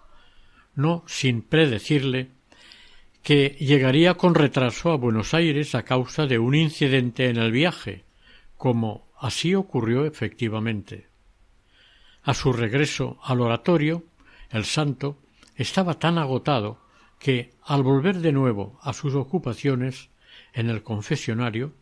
[0.76, 2.32] no sin predecirle
[3.22, 8.06] que llegaría con retraso a Buenos Aires a causa de un incidente en el viaje,
[8.56, 11.08] como así ocurrió efectivamente.
[12.24, 14.04] A su regreso al oratorio,
[14.50, 15.18] el santo
[15.56, 16.80] estaba tan agotado
[17.20, 20.10] que, al volver de nuevo a sus ocupaciones
[20.54, 21.74] en el confesionario,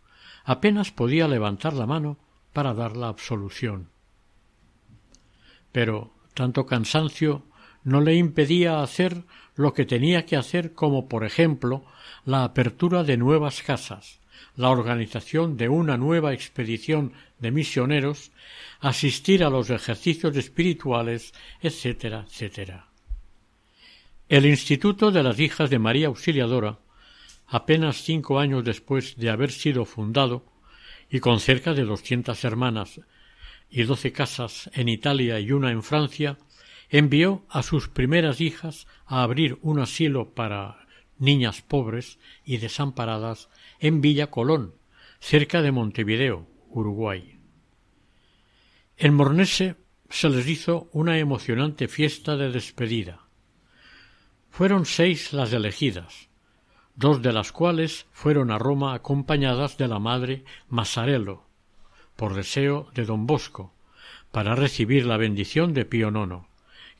[0.43, 2.17] apenas podía levantar la mano
[2.52, 3.89] para dar la absolución.
[5.72, 7.43] Pero tanto cansancio
[7.84, 9.24] no le impedía hacer
[9.56, 11.86] lo que tenía que hacer como por ejemplo
[12.26, 14.19] la apertura de nuevas casas,
[14.56, 18.32] la organización de una nueva expedición de misioneros,
[18.79, 22.88] asistir a los ejercicios espirituales, etcétera, etcétera.
[24.29, 26.79] El Instituto de las Hijas de María Auxiliadora,
[27.47, 30.45] apenas cinco años después de haber sido fundado,
[31.10, 32.99] y con cerca de doscientas hermanas
[33.69, 36.38] y doce casas en Italia y una en Francia,
[36.89, 40.88] envió a sus primeras hijas a abrir un asilo para
[41.19, 44.75] niñas pobres y desamparadas en Villa Colón,
[45.19, 47.39] cerca de Montevideo, Uruguay.
[48.97, 49.75] En Mornese
[50.09, 53.27] se les hizo una emocionante fiesta de despedida.
[54.50, 56.29] Fueron seis las elegidas,
[56.95, 61.43] dos de las cuales fueron a Roma acompañadas de la madre Masarello,
[62.15, 63.73] por deseo de don Bosco,
[64.31, 66.45] para recibir la bendición de Pío IX,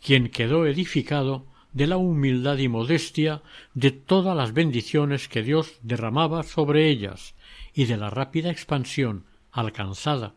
[0.04, 3.42] quien quedó edificado de la humildad y modestia
[3.74, 7.36] de todas las bendiciones que Dios derramaba sobre ellas
[7.74, 10.36] y de la rápida expansión alcanzada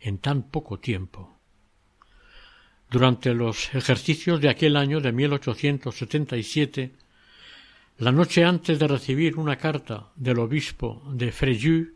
[0.00, 1.38] en tan poco tiempo.
[2.90, 6.92] Durante los ejercicios de aquel año de 1877,
[7.98, 11.88] la noche antes de recibir una carta del obispo de Fréjus,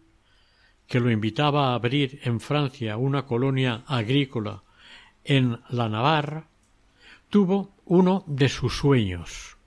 [0.87, 4.63] que lo invitaba a abrir en Francia una colonia agrícola
[5.25, 6.49] en la Navarra,
[7.37, 9.59] tuvo uno de sus sueños.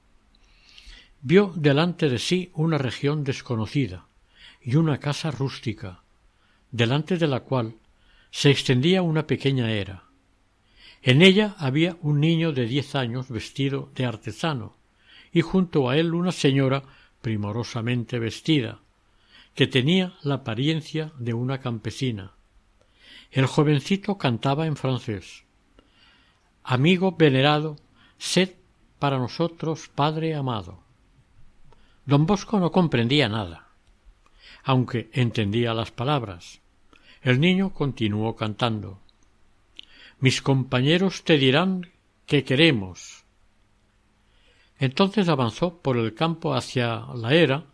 [1.22, 4.08] Vio delante de sí una región desconocida
[4.60, 6.02] y una casa rústica,
[6.72, 7.76] delante de la cual
[8.32, 10.06] se extendía una pequeña era.
[11.04, 14.76] En ella había un niño de diez años vestido de artesano,
[15.32, 16.82] y junto a él una señora
[17.22, 18.80] primorosamente vestida,
[19.54, 22.32] que tenía la apariencia de una campesina.
[23.30, 25.44] El jovencito cantaba en francés.
[26.64, 27.78] Amigo venerado,
[28.18, 28.55] sed
[28.99, 30.84] para nosotros Padre amado.
[32.05, 33.70] Don Bosco no comprendía nada,
[34.64, 36.62] aunque entendía las palabras.
[37.22, 38.99] El niño continuó cantando.
[40.20, 41.91] Mis compañeros te dirán
[42.26, 43.26] que queremos.
[44.78, 47.66] Entonces avanzó por el campo hacia la era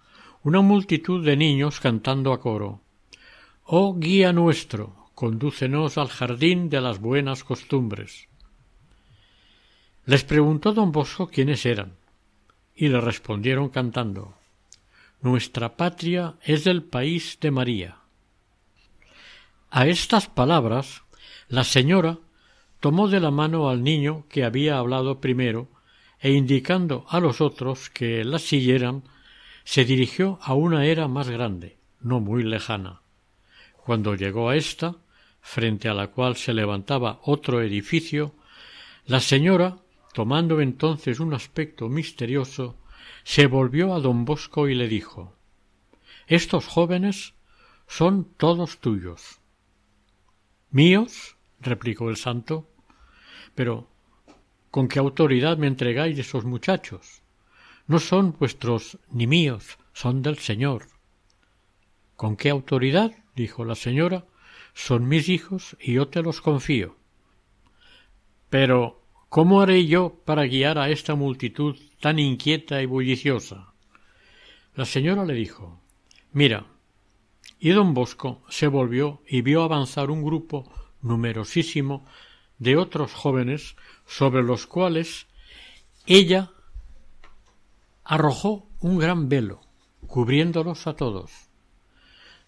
[0.44, 2.82] una multitud de niños cantando a coro.
[3.64, 8.28] Oh guía nuestro, condúcenos al jardín de las buenas costumbres.
[10.06, 11.96] Les preguntó don Bosco quiénes eran,
[12.76, 14.36] y le respondieron cantando
[15.22, 17.98] Nuestra patria es del país de María.
[19.72, 21.04] A estas palabras
[21.48, 22.20] la señora
[22.80, 25.70] tomó de la mano al niño que había hablado primero
[26.20, 29.04] e indicando a los otros que la siguieran,
[29.64, 33.02] se dirigió a una era más grande, no muy lejana.
[33.78, 34.96] Cuando llegó a ésta,
[35.42, 38.34] frente a la cual se levantaba otro edificio,
[39.06, 39.78] la señora,
[40.16, 42.78] tomando entonces un aspecto misterioso,
[43.26, 45.36] se volvió a don Bosco y le dijo
[46.26, 47.34] Estos jóvenes
[47.86, 49.42] son todos tuyos.
[50.72, 51.36] ¿Míos?
[51.60, 52.66] replicó el santo.
[53.56, 53.90] Pero
[54.72, 57.22] ¿con qué autoridad me entregáis esos muchachos?
[57.86, 60.88] No son vuestros ni míos, son del Señor.
[62.16, 63.12] ¿Con qué autoridad?
[63.36, 64.26] dijo la señora.
[64.74, 66.96] Son mis hijos y yo te los confío.
[68.50, 69.05] Pero
[69.36, 73.74] ¿cómo haré yo para guiar a esta multitud tan inquieta y bulliciosa?
[74.76, 75.82] La señora le dijo
[76.32, 76.68] Mira,
[77.60, 80.72] y don Bosco se volvió y vio avanzar un grupo
[81.02, 82.06] numerosísimo
[82.60, 83.76] de otros jóvenes
[84.06, 85.28] sobre los cuales
[86.06, 86.52] ella
[88.06, 89.60] arrojó un gran velo,
[90.08, 91.50] cubriéndolos a todos.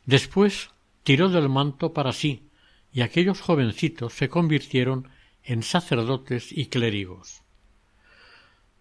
[0.05, 0.69] Después
[1.03, 2.47] tiró del manto para sí,
[2.93, 5.09] y aquellos jovencitos se convirtieron
[5.47, 7.41] en sacerdotes y clérigos.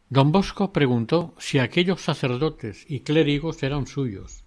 [0.09, 4.45] Don Bosco preguntó si aquellos sacerdotes y clérigos eran suyos,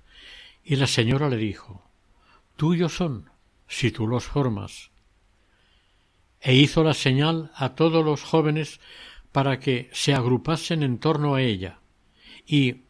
[0.64, 1.82] y la señora le dijo
[2.58, 3.30] Tuyos son,
[3.68, 4.92] si tú los formas,
[6.42, 8.82] e hizo la señal a todos los jóvenes
[9.32, 11.80] para que se agrupasen en torno a ella,
[12.46, 12.82] y,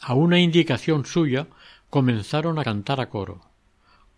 [0.00, 1.46] a una indicación suya,
[1.90, 3.50] comenzaron a cantar a coro.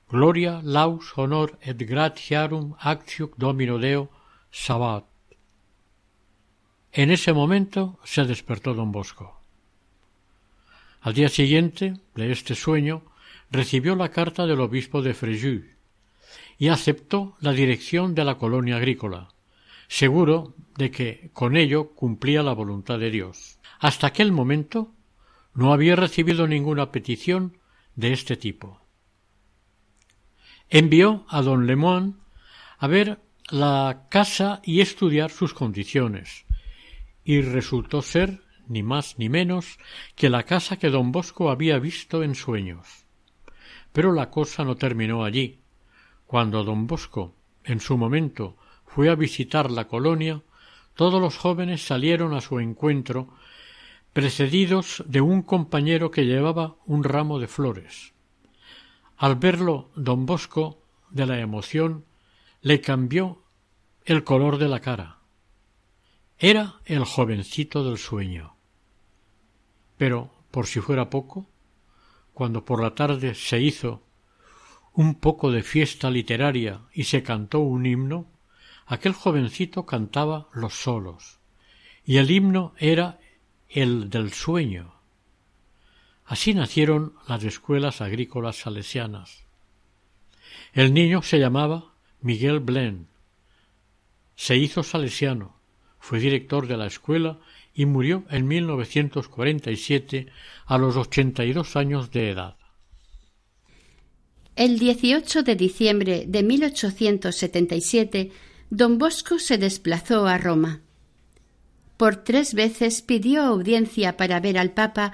[0.09, 4.16] Gloria, laus, honor et gratiarum actium domino Deo,
[4.51, 5.05] Sabbat.
[6.92, 9.40] En ese momento se despertó don Bosco.
[11.01, 13.03] Al día siguiente de este sueño
[13.51, 15.64] recibió la carta del obispo de Fréjus,
[16.59, 19.28] y aceptó la dirección de la colonia agrícola,
[19.88, 23.59] seguro de que con ello cumplía la voluntad de Dios.
[23.78, 24.92] Hasta aquel momento
[25.55, 27.59] no había recibido ninguna petición
[27.94, 28.80] de este tipo.
[30.68, 32.14] Envió a don Lemoine
[32.78, 33.20] a ver
[33.51, 36.47] la casa y estudiar sus condiciones,
[37.22, 39.78] y resultó ser ni más ni menos
[40.16, 43.07] que la casa que don Bosco había visto en sueños.
[43.92, 45.61] Pero la cosa no terminó allí,
[46.26, 50.42] cuando don Bosco, en su momento, fue a visitar la colonia,
[50.94, 53.28] todos los jóvenes salieron a su encuentro,
[54.12, 58.12] precedidos de un compañero que llevaba un ramo de flores.
[59.16, 62.05] Al verlo don Bosco, de la emoción,
[62.67, 63.45] le cambió
[64.05, 65.21] el color de la cara.
[66.37, 68.57] Era el jovencito del sueño.
[69.97, 71.47] Pero, por si fuera poco,
[72.35, 74.03] cuando por la tarde se hizo
[74.95, 78.27] un poco de fiesta literaria y se cantó un himno,
[78.87, 81.39] aquel jovencito cantaba los solos,
[82.05, 83.21] y el himno era
[83.69, 84.93] el del sueño.
[86.25, 89.45] Así nacieron las escuelas agrícolas salesianas.
[90.73, 91.93] El niño se llamaba
[92.27, 93.07] Miguel Blen.
[94.35, 95.55] Se hizo salesiano,
[96.01, 97.39] fue director de la escuela
[97.72, 100.27] y murió en 1947
[100.66, 102.57] a los ochenta y dos años de edad.
[104.57, 108.33] El 18 de diciembre de 1877,
[108.70, 110.81] don Bosco se desplazó a Roma.
[111.97, 115.12] Por tres veces pidió audiencia para ver al Papa,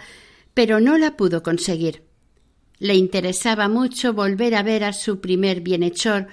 [0.54, 2.04] pero no la pudo conseguir.
[2.78, 6.28] Le interesaba mucho volver a ver a su primer bienhechor,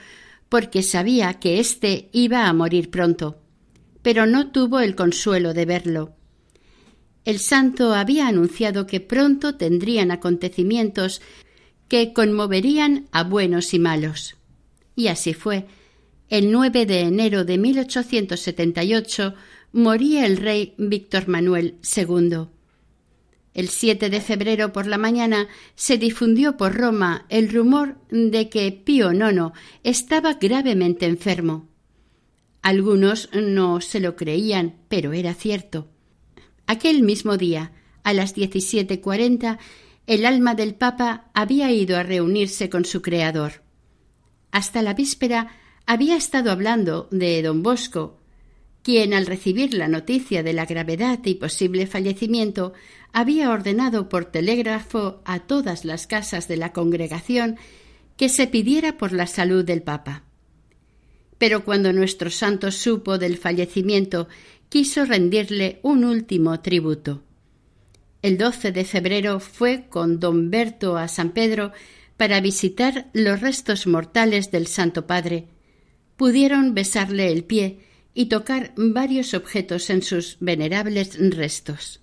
[0.49, 3.39] porque sabía que éste iba a morir pronto,
[4.01, 6.15] pero no tuvo el consuelo de verlo.
[7.23, 11.21] El santo había anunciado que pronto tendrían acontecimientos
[11.87, 14.35] que conmoverían a buenos y malos.
[14.95, 15.67] Y así fue.
[16.29, 19.33] El 9 de enero de 1878
[19.71, 22.47] moría el rey Víctor Manuel II.
[23.59, 28.71] El 7 de febrero por la mañana se difundió por Roma el rumor de que
[28.71, 29.51] Pío IX
[29.83, 31.67] estaba gravemente enfermo.
[32.61, 35.89] Algunos no se lo creían, pero era cierto.
[36.67, 39.57] Aquel mismo día, a las 17.40,
[40.07, 43.61] el alma del Papa había ido a reunirse con su Creador.
[44.51, 45.49] Hasta la víspera
[45.85, 48.19] había estado hablando de don Bosco,
[48.83, 52.71] quien al recibir la noticia de la gravedad y posible fallecimiento
[53.13, 57.57] había ordenado por telégrafo a todas las casas de la congregación
[58.17, 60.23] que se pidiera por la salud del Papa.
[61.37, 64.27] Pero cuando nuestro santo supo del fallecimiento,
[64.67, 67.23] quiso rendirle un último tributo.
[68.21, 71.71] El 12 de febrero fue con don Berto a San Pedro
[72.17, 75.47] para visitar los restos mortales del Santo Padre.
[76.17, 77.79] Pudieron besarle el pie
[78.13, 82.01] y tocar varios objetos en sus venerables restos.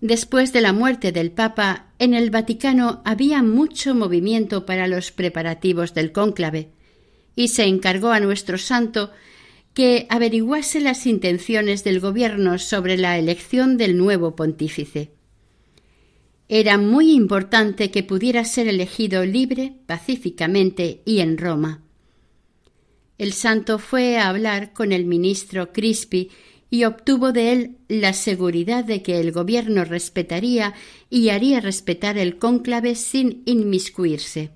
[0.00, 5.94] Después de la muerte del Papa, en el Vaticano había mucho movimiento para los preparativos
[5.94, 6.68] del cónclave,
[7.34, 9.10] y se encargó a nuestro santo
[9.72, 15.12] que averiguase las intenciones del gobierno sobre la elección del nuevo pontífice.
[16.48, 21.82] Era muy importante que pudiera ser elegido libre, pacíficamente y en Roma.
[23.18, 26.30] El santo fue a hablar con el ministro Crispi
[26.70, 30.74] y obtuvo de él la seguridad de que el gobierno respetaría
[31.08, 34.50] y haría respetar el cónclave sin inmiscuirse.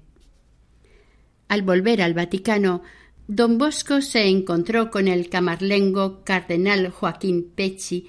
[1.49, 2.83] Al volver al Vaticano,
[3.29, 8.09] don Bosco se encontró con el camarlengo cardenal Joaquín Pecci,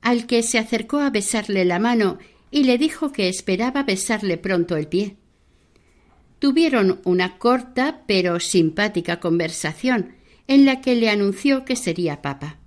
[0.00, 2.18] al que se acercó a besarle la mano
[2.50, 5.16] y le dijo que esperaba besarle pronto el pie.
[6.38, 10.14] Tuvieron una corta pero simpática conversación
[10.48, 12.61] en la que le anunció que sería papa.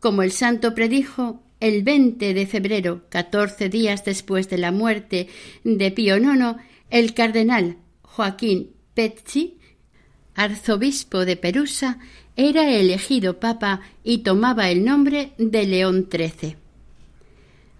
[0.00, 5.28] Como el santo predijo, el 20 de febrero, catorce días después de la muerte
[5.64, 6.56] de Pío IX,
[6.90, 9.58] el cardenal Joaquín Pezzi,
[10.34, 11.98] arzobispo de Perusa,
[12.36, 16.56] era elegido papa y tomaba el nombre de León XIII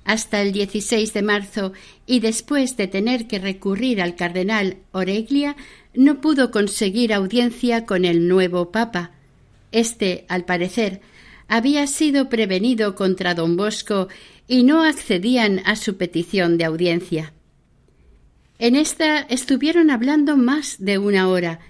[0.09, 1.75] hasta el 16 de marzo
[2.07, 5.55] y después de tener que recurrir al cardenal Oreglia,
[5.93, 9.11] no pudo conseguir audiencia con el nuevo papa.
[9.71, 11.03] Este, al parecer,
[11.49, 14.09] había sido prevenido contra don Bosco
[14.47, 17.33] y no accedían a su petición de audiencia.
[18.59, 21.61] En esta estuvieron hablando más de una hora,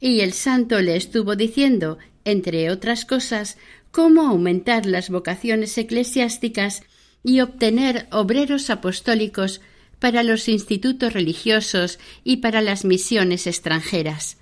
[0.00, 3.56] y el santo le estuvo diciendo, entre otras cosas,
[3.90, 6.82] cómo aumentar las vocaciones eclesiásticas
[7.24, 9.60] y obtener obreros apostólicos
[9.98, 14.36] para los institutos religiosos y para las misiones extranjeras.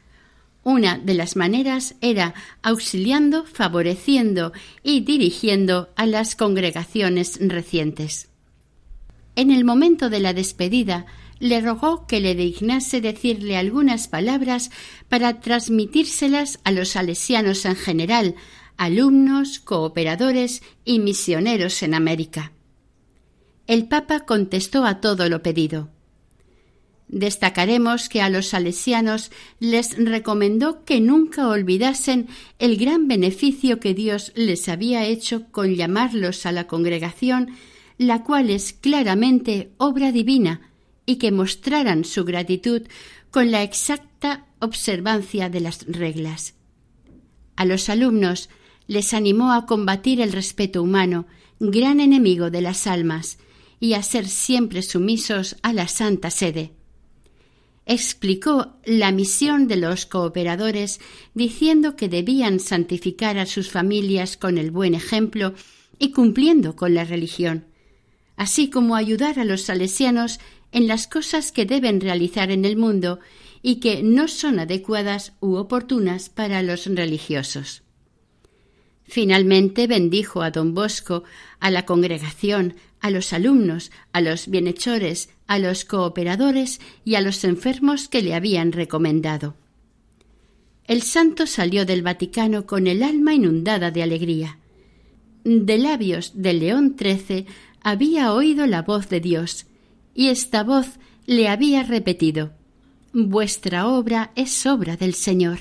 [0.65, 4.53] Una de las maneras era auxiliando, favoreciendo
[4.83, 8.31] y dirigiendo a las congregaciones recientes.
[9.37, 11.05] En el momento de la despedida,
[11.39, 14.71] le rogó que le dignase decirle algunas palabras
[15.11, 18.35] para transmitírselas a los salesianos en general,
[18.79, 22.53] alumnos, cooperadores y misioneros en América.
[23.67, 25.94] El Papa contestó a todo lo pedido.
[27.15, 32.27] Destacaremos que a los salesianos les recomendó que nunca olvidasen
[32.59, 37.51] el gran beneficio que Dios les había hecho con llamarlos a la congregación,
[37.99, 40.73] la cual es claramente obra divina,
[41.07, 42.83] y que mostraran su gratitud
[43.31, 46.55] con la exacta observancia de las reglas.
[47.55, 48.49] A los alumnos
[48.89, 51.27] les animó a combatir el respeto humano,
[51.61, 53.39] gran enemigo de las almas,
[53.79, 56.73] y a ser siempre sumisos a la Santa Sede.
[57.87, 61.01] Explicó la misión de los cooperadores
[61.35, 65.55] diciendo que debían santificar a sus familias con el buen ejemplo
[65.99, 67.67] y cumpliendo con la religión,
[68.37, 70.41] así como ayudar a los salesianos
[70.73, 73.21] en las cosas que deben realizar en el mundo
[73.63, 77.83] y que no son adecuadas u oportunas para los religiosos.
[79.05, 81.25] Finalmente bendijo a don Bosco,
[81.61, 82.75] a la congregación,
[83.05, 88.35] a los alumnos, a los bienhechores, a los cooperadores y a los enfermos que le
[88.35, 89.57] habían recomendado.
[90.87, 94.59] El santo salió del Vaticano con el alma inundada de alegría.
[95.45, 97.45] De labios de León XIII
[97.83, 99.67] había oído la voz de Dios,
[100.15, 100.87] y esta voz
[101.27, 102.53] le había repetido
[103.13, 105.59] Vuestra obra es obra del Señor.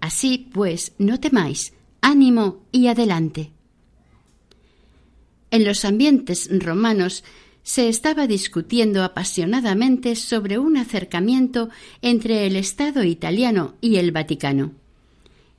[0.00, 3.53] Así pues, no temáis, ánimo y adelante.
[5.54, 7.22] En los ambientes romanos
[7.62, 11.68] se estaba discutiendo apasionadamente sobre un acercamiento
[12.02, 14.72] entre el Estado italiano y el Vaticano.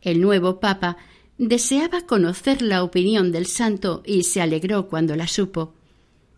[0.02, 0.98] El nuevo Papa
[1.38, 5.74] deseaba conocer la opinión del santo y se alegró cuando la supo.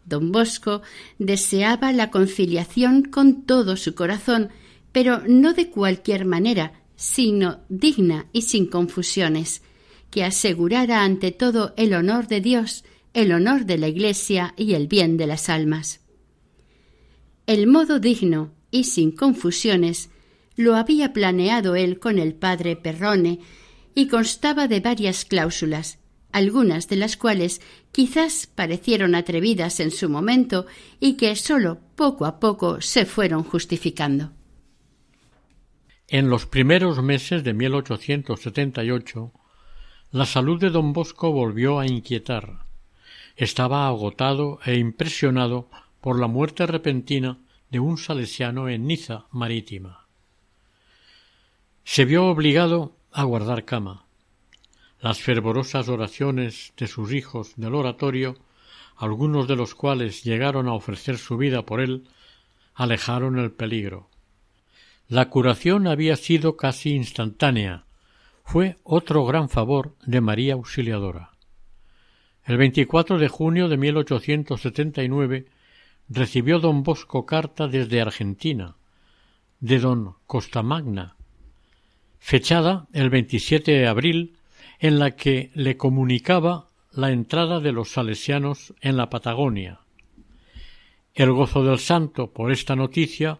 [0.05, 0.84] Don Bosco
[1.18, 4.49] deseaba la conciliación con todo su corazón,
[4.91, 9.64] pero no de cualquier manera, sino digna y sin confusiones,
[10.12, 12.84] que asegurara ante todo el honor de Dios,
[13.18, 16.01] el honor de la Iglesia y el bien de las almas.
[17.47, 20.11] El modo digno y sin confusiones
[20.55, 23.39] lo había planeado él con el padre Perrone
[23.95, 25.97] y constaba de varias cláusulas,
[26.32, 27.59] algunas de las cuales
[27.91, 30.68] quizás parecieron atrevidas en su momento
[30.99, 34.32] y que sólo poco a poco se fueron justificando.
[36.07, 39.34] En los primeros meses de 1878,
[40.11, 42.66] la salud de don Bosco volvió a inquietar.
[43.38, 45.70] Estaba agotado e impresionado
[46.02, 47.38] por la muerte repentina
[47.70, 50.08] de un salesiano en Niza marítima.
[51.84, 54.06] Se vio obligado a guardar cama.
[55.00, 58.38] Las fervorosas oraciones de sus hijos del oratorio,
[58.96, 62.10] algunos de los cuales llegaron a ofrecer su vida por él,
[62.74, 64.10] alejaron el peligro.
[65.08, 67.86] La curación había sido casi instantánea.
[68.44, 71.37] Fue otro gran favor de María Auxiliadora.
[72.48, 75.48] El 24 de junio de 1879
[76.08, 78.78] recibió don Bosco carta desde Argentina,
[79.60, 81.18] de don Costamagna,
[82.20, 84.38] fechada el 27 de abril,
[84.80, 89.82] en la que le comunicaba la entrada de los salesianos en la Patagonia.
[91.16, 93.39] El gozo del santo por esta noticia,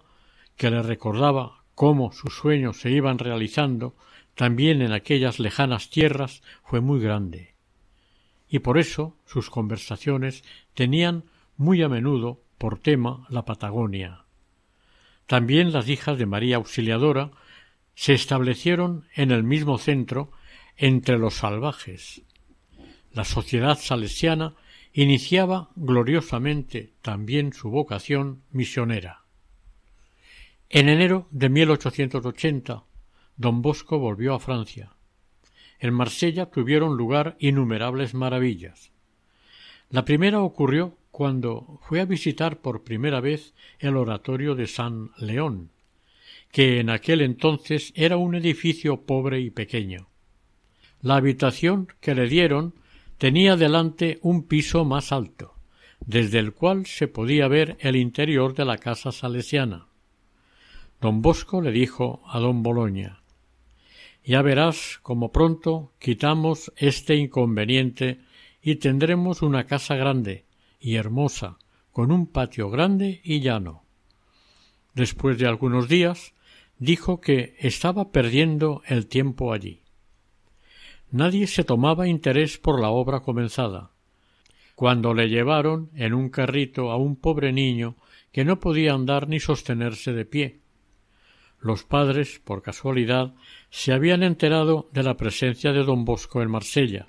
[0.58, 3.95] que le recordaba cómo sus sueños se iban realizando
[4.36, 7.57] también en aquellas lejanas tierras, fue muy grande.
[8.50, 10.43] Y por eso sus conversaciones
[10.74, 11.26] tenían
[11.58, 14.26] muy a menudo por tema la Patagonia.
[15.26, 17.32] También las hijas de María Auxiliadora
[17.95, 20.32] se establecieron en el mismo centro
[20.78, 22.22] entre los salvajes.
[23.12, 24.56] La sociedad salesiana
[24.93, 29.24] iniciaba gloriosamente también su vocación misionera.
[30.70, 32.84] En enero de 1880,
[33.36, 34.97] don Bosco volvió a Francia.
[35.80, 38.91] En Marsella tuvieron lugar innumerables maravillas.
[39.89, 45.69] La primera ocurrió cuando fue a visitar por primera vez el oratorio de San León,
[46.51, 50.07] que en aquel entonces era un edificio pobre y pequeño.
[51.01, 52.73] La habitación que le dieron
[53.17, 55.53] tenía delante un piso más alto,
[56.05, 59.88] desde el cual se podía ver el interior de la casa salesiana.
[61.01, 63.21] Don Bosco le dijo a don Boloña
[64.28, 68.19] Ya verás cómo pronto quitamos este inconveniente
[68.61, 70.45] y tendremos una casa grande,
[70.82, 71.59] y hermosa,
[71.93, 73.86] con un patio grande y llano.
[74.93, 76.34] Después de algunos días,
[76.78, 79.80] dijo que estaba perdiendo el tiempo allí.
[81.09, 83.91] Nadie se tomaba interés por la obra comenzada.
[84.75, 87.95] Cuando le llevaron en un carrito a un pobre niño
[88.34, 90.59] que no podía andar ni sostenerse de pie.
[91.60, 93.34] Los padres, por casualidad,
[93.70, 97.08] se habían enterado de la presencia de don Bosco en Marsella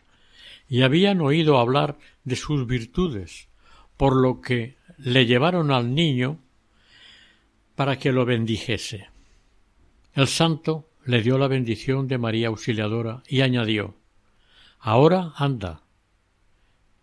[0.69, 3.49] y habían oído hablar de sus virtudes,
[3.97, 6.41] por lo que le llevaron al niño
[7.75, 9.09] para que lo bendijese.
[10.13, 13.95] El santo le dio la bendición de María Auxiliadora y añadió
[14.81, 15.83] Ahora anda.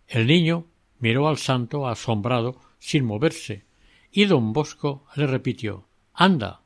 [0.06, 0.66] El niño
[0.98, 3.64] miró al santo asombrado sin moverse,
[4.10, 6.62] y don Bosco le repitió Anda.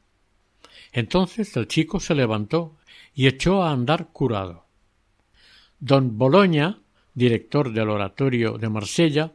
[0.92, 2.76] Entonces el chico se levantó
[3.14, 4.66] y echó a andar curado.
[5.78, 6.80] Don Boloña,
[7.14, 9.32] director del oratorio de Marsella,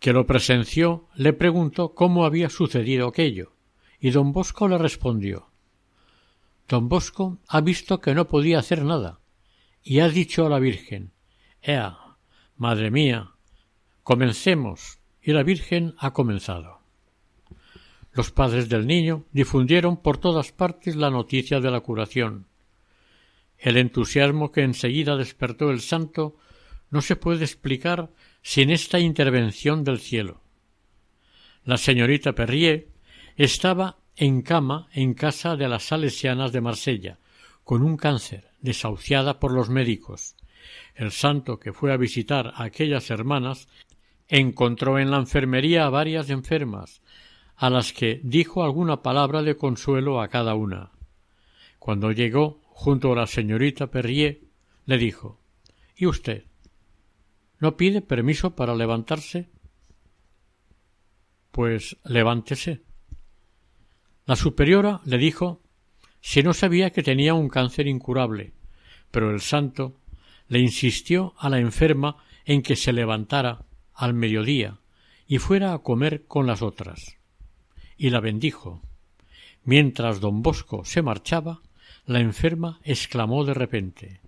[0.00, 3.52] que lo presenció, le preguntó cómo había sucedido aquello,
[4.00, 5.52] y don Bosco le respondió
[6.68, 9.20] Don Bosco ha visto que no podía hacer nada,
[9.82, 11.12] y ha dicho a la Virgen
[11.60, 11.96] Ea,
[12.56, 13.30] madre mía,
[14.02, 16.81] comencemos, y la Virgen ha comenzado.
[18.12, 22.46] Los padres del niño difundieron por todas partes la noticia de la curación.
[23.58, 26.36] El entusiasmo que enseguida despertó el santo
[26.90, 28.10] no se puede explicar
[28.42, 30.42] sin esta intervención del cielo.
[31.64, 32.88] La señorita Perrier
[33.36, 37.18] estaba en cama en casa de las salesianas de Marsella,
[37.64, 40.36] con un cáncer, desahuciada por los médicos.
[40.94, 43.68] El santo que fue a visitar a aquellas hermanas
[44.28, 47.00] encontró en la enfermería a varias enfermas,
[47.56, 50.90] a las que dijo alguna palabra de consuelo a cada una.
[51.78, 54.40] Cuando llegó junto a la señorita Perrier,
[54.86, 55.40] le dijo
[55.96, 56.44] ¿Y usted?
[57.58, 59.48] ¿No pide permiso para levantarse?
[61.50, 62.82] Pues levántese.
[64.26, 65.62] La superiora le dijo
[66.20, 68.52] si no sabía que tenía un cáncer incurable,
[69.10, 70.00] pero el santo
[70.48, 74.78] le insistió a la enferma en que se levantara al mediodía
[75.26, 77.16] y fuera a comer con las otras.
[77.96, 78.82] Y la bendijo.
[79.64, 81.60] Mientras don Bosco se marchaba,
[82.04, 84.20] la enferma exclamó de repente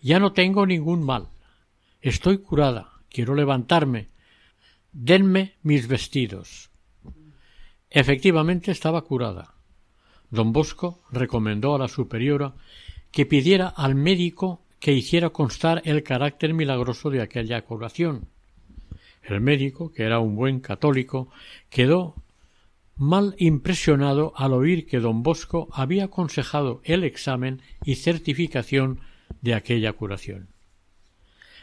[0.00, 1.28] Ya no tengo ningún mal.
[2.00, 2.90] Estoy curada.
[3.10, 4.08] Quiero levantarme.
[4.92, 6.70] Denme mis vestidos.
[7.90, 9.54] Efectivamente estaba curada.
[10.30, 12.54] Don Bosco recomendó a la superiora
[13.10, 18.28] que pidiera al médico que hiciera constar el carácter milagroso de aquella curación.
[19.22, 21.28] El médico, que era un buen católico,
[21.70, 22.16] quedó
[23.02, 29.00] mal impresionado al oír que don Bosco había aconsejado el examen y certificación
[29.40, 30.46] de aquella curación.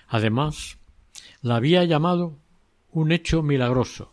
[0.10, 0.80] Además,
[1.42, 2.38] la había llamado
[2.92, 4.12] un hecho milagroso.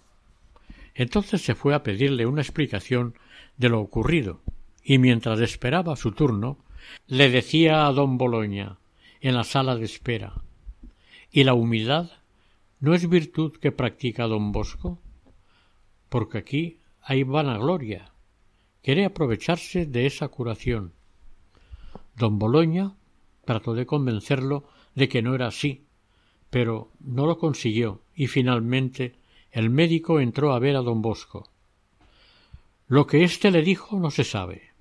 [0.94, 3.14] Entonces se fue a pedirle una explicación
[3.56, 4.40] de lo ocurrido,
[4.84, 6.58] y mientras esperaba su turno,
[7.08, 8.78] le decía a don Boloña,
[9.20, 10.42] en la sala de espera,
[11.32, 12.08] ¿y la humildad
[12.78, 15.00] no es virtud que practica don Bosco?
[16.08, 16.78] Porque aquí
[17.08, 18.10] hay vanagloria.
[18.82, 20.92] Quiere aprovecharse de esa curación.
[22.16, 22.96] Don Boloña
[23.44, 24.64] trató de convencerlo
[24.96, 25.86] de que no era así,
[26.50, 29.14] pero no lo consiguió y finalmente
[29.52, 31.48] el médico entró a ver a don Bosco.
[32.88, 34.72] Lo que éste le dijo no se sabe,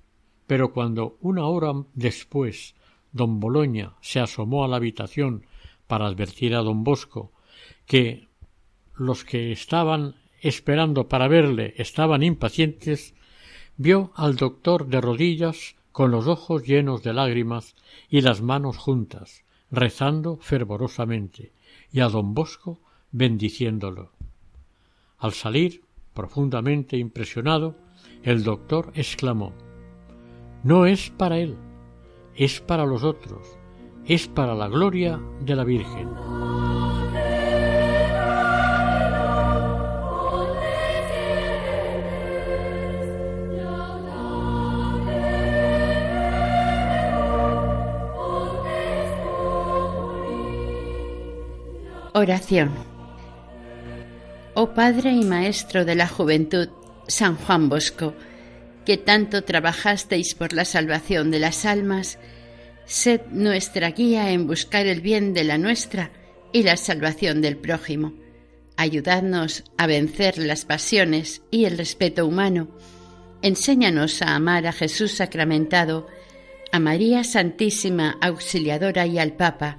[0.48, 2.74] pero cuando una hora después
[3.12, 5.46] don Boloña se asomó a la habitación
[5.86, 7.30] para advertir a don Bosco
[7.86, 8.26] que
[8.96, 13.14] los que estaban esperando para verle estaban impacientes,
[13.76, 17.74] vio al doctor de rodillas con los ojos llenos de lágrimas
[18.10, 21.52] y las manos juntas, rezando fervorosamente,
[21.90, 22.80] y a don Bosco
[23.12, 24.12] bendiciéndolo.
[25.18, 25.82] Al salir,
[26.12, 27.76] profundamente impresionado,
[28.22, 29.52] el doctor exclamó
[30.62, 31.56] No es para él,
[32.34, 33.56] es para los otros,
[34.04, 36.55] es para la gloria de la Virgen.
[52.16, 52.70] Oración.
[54.54, 56.70] Oh Padre y Maestro de la Juventud,
[57.06, 58.14] San Juan Bosco,
[58.86, 62.18] que tanto trabajasteis por la salvación de las almas,
[62.86, 66.10] sed nuestra guía en buscar el bien de la nuestra
[66.54, 68.14] y la salvación del prójimo.
[68.78, 72.68] Ayudadnos a vencer las pasiones y el respeto humano.
[73.42, 76.06] Enséñanos a amar a Jesús sacramentado,
[76.72, 79.76] a María Santísima Auxiliadora y al Papa,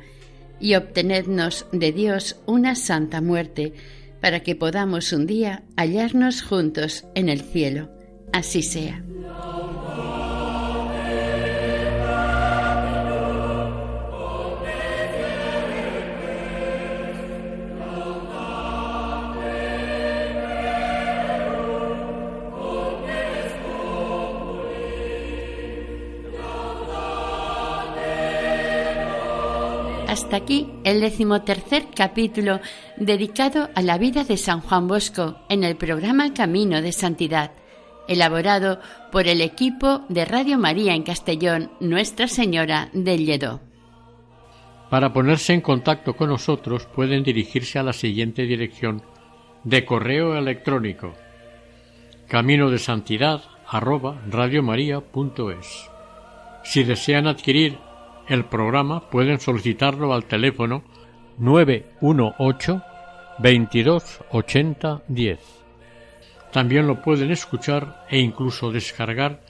[0.60, 3.74] y obtenednos de Dios una santa muerte,
[4.22, 7.90] para que podamos un día hallarnos juntos en el cielo.
[8.34, 9.04] Así sea.
[30.08, 32.62] Hasta aquí el decimotercer capítulo
[32.96, 37.52] dedicado a la vida de San Juan Bosco en el programa Camino de Santidad,
[38.08, 38.80] elaborado
[39.12, 43.60] por el equipo de Radio María en Castellón, Nuestra Señora del Lledó.
[44.90, 49.04] Para ponerse en contacto con nosotros pueden dirigirse a la siguiente dirección
[49.66, 51.14] de correo electrónico
[52.28, 53.42] camino de santidad
[56.64, 57.78] Si desean adquirir
[58.30, 60.84] el programa pueden solicitarlo al teléfono
[61.38, 62.82] 918
[63.40, 65.40] 22 80 10.
[66.52, 69.42] También lo pueden escuchar e incluso descargar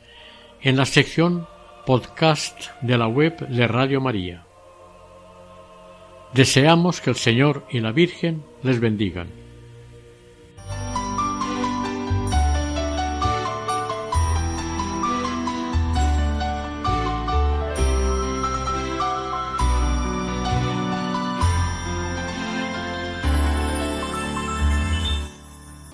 [0.61, 1.47] en la sección
[1.85, 4.43] podcast de la web de Radio María.
[6.33, 9.46] Deseamos que el Señor y la Virgen les bendigan.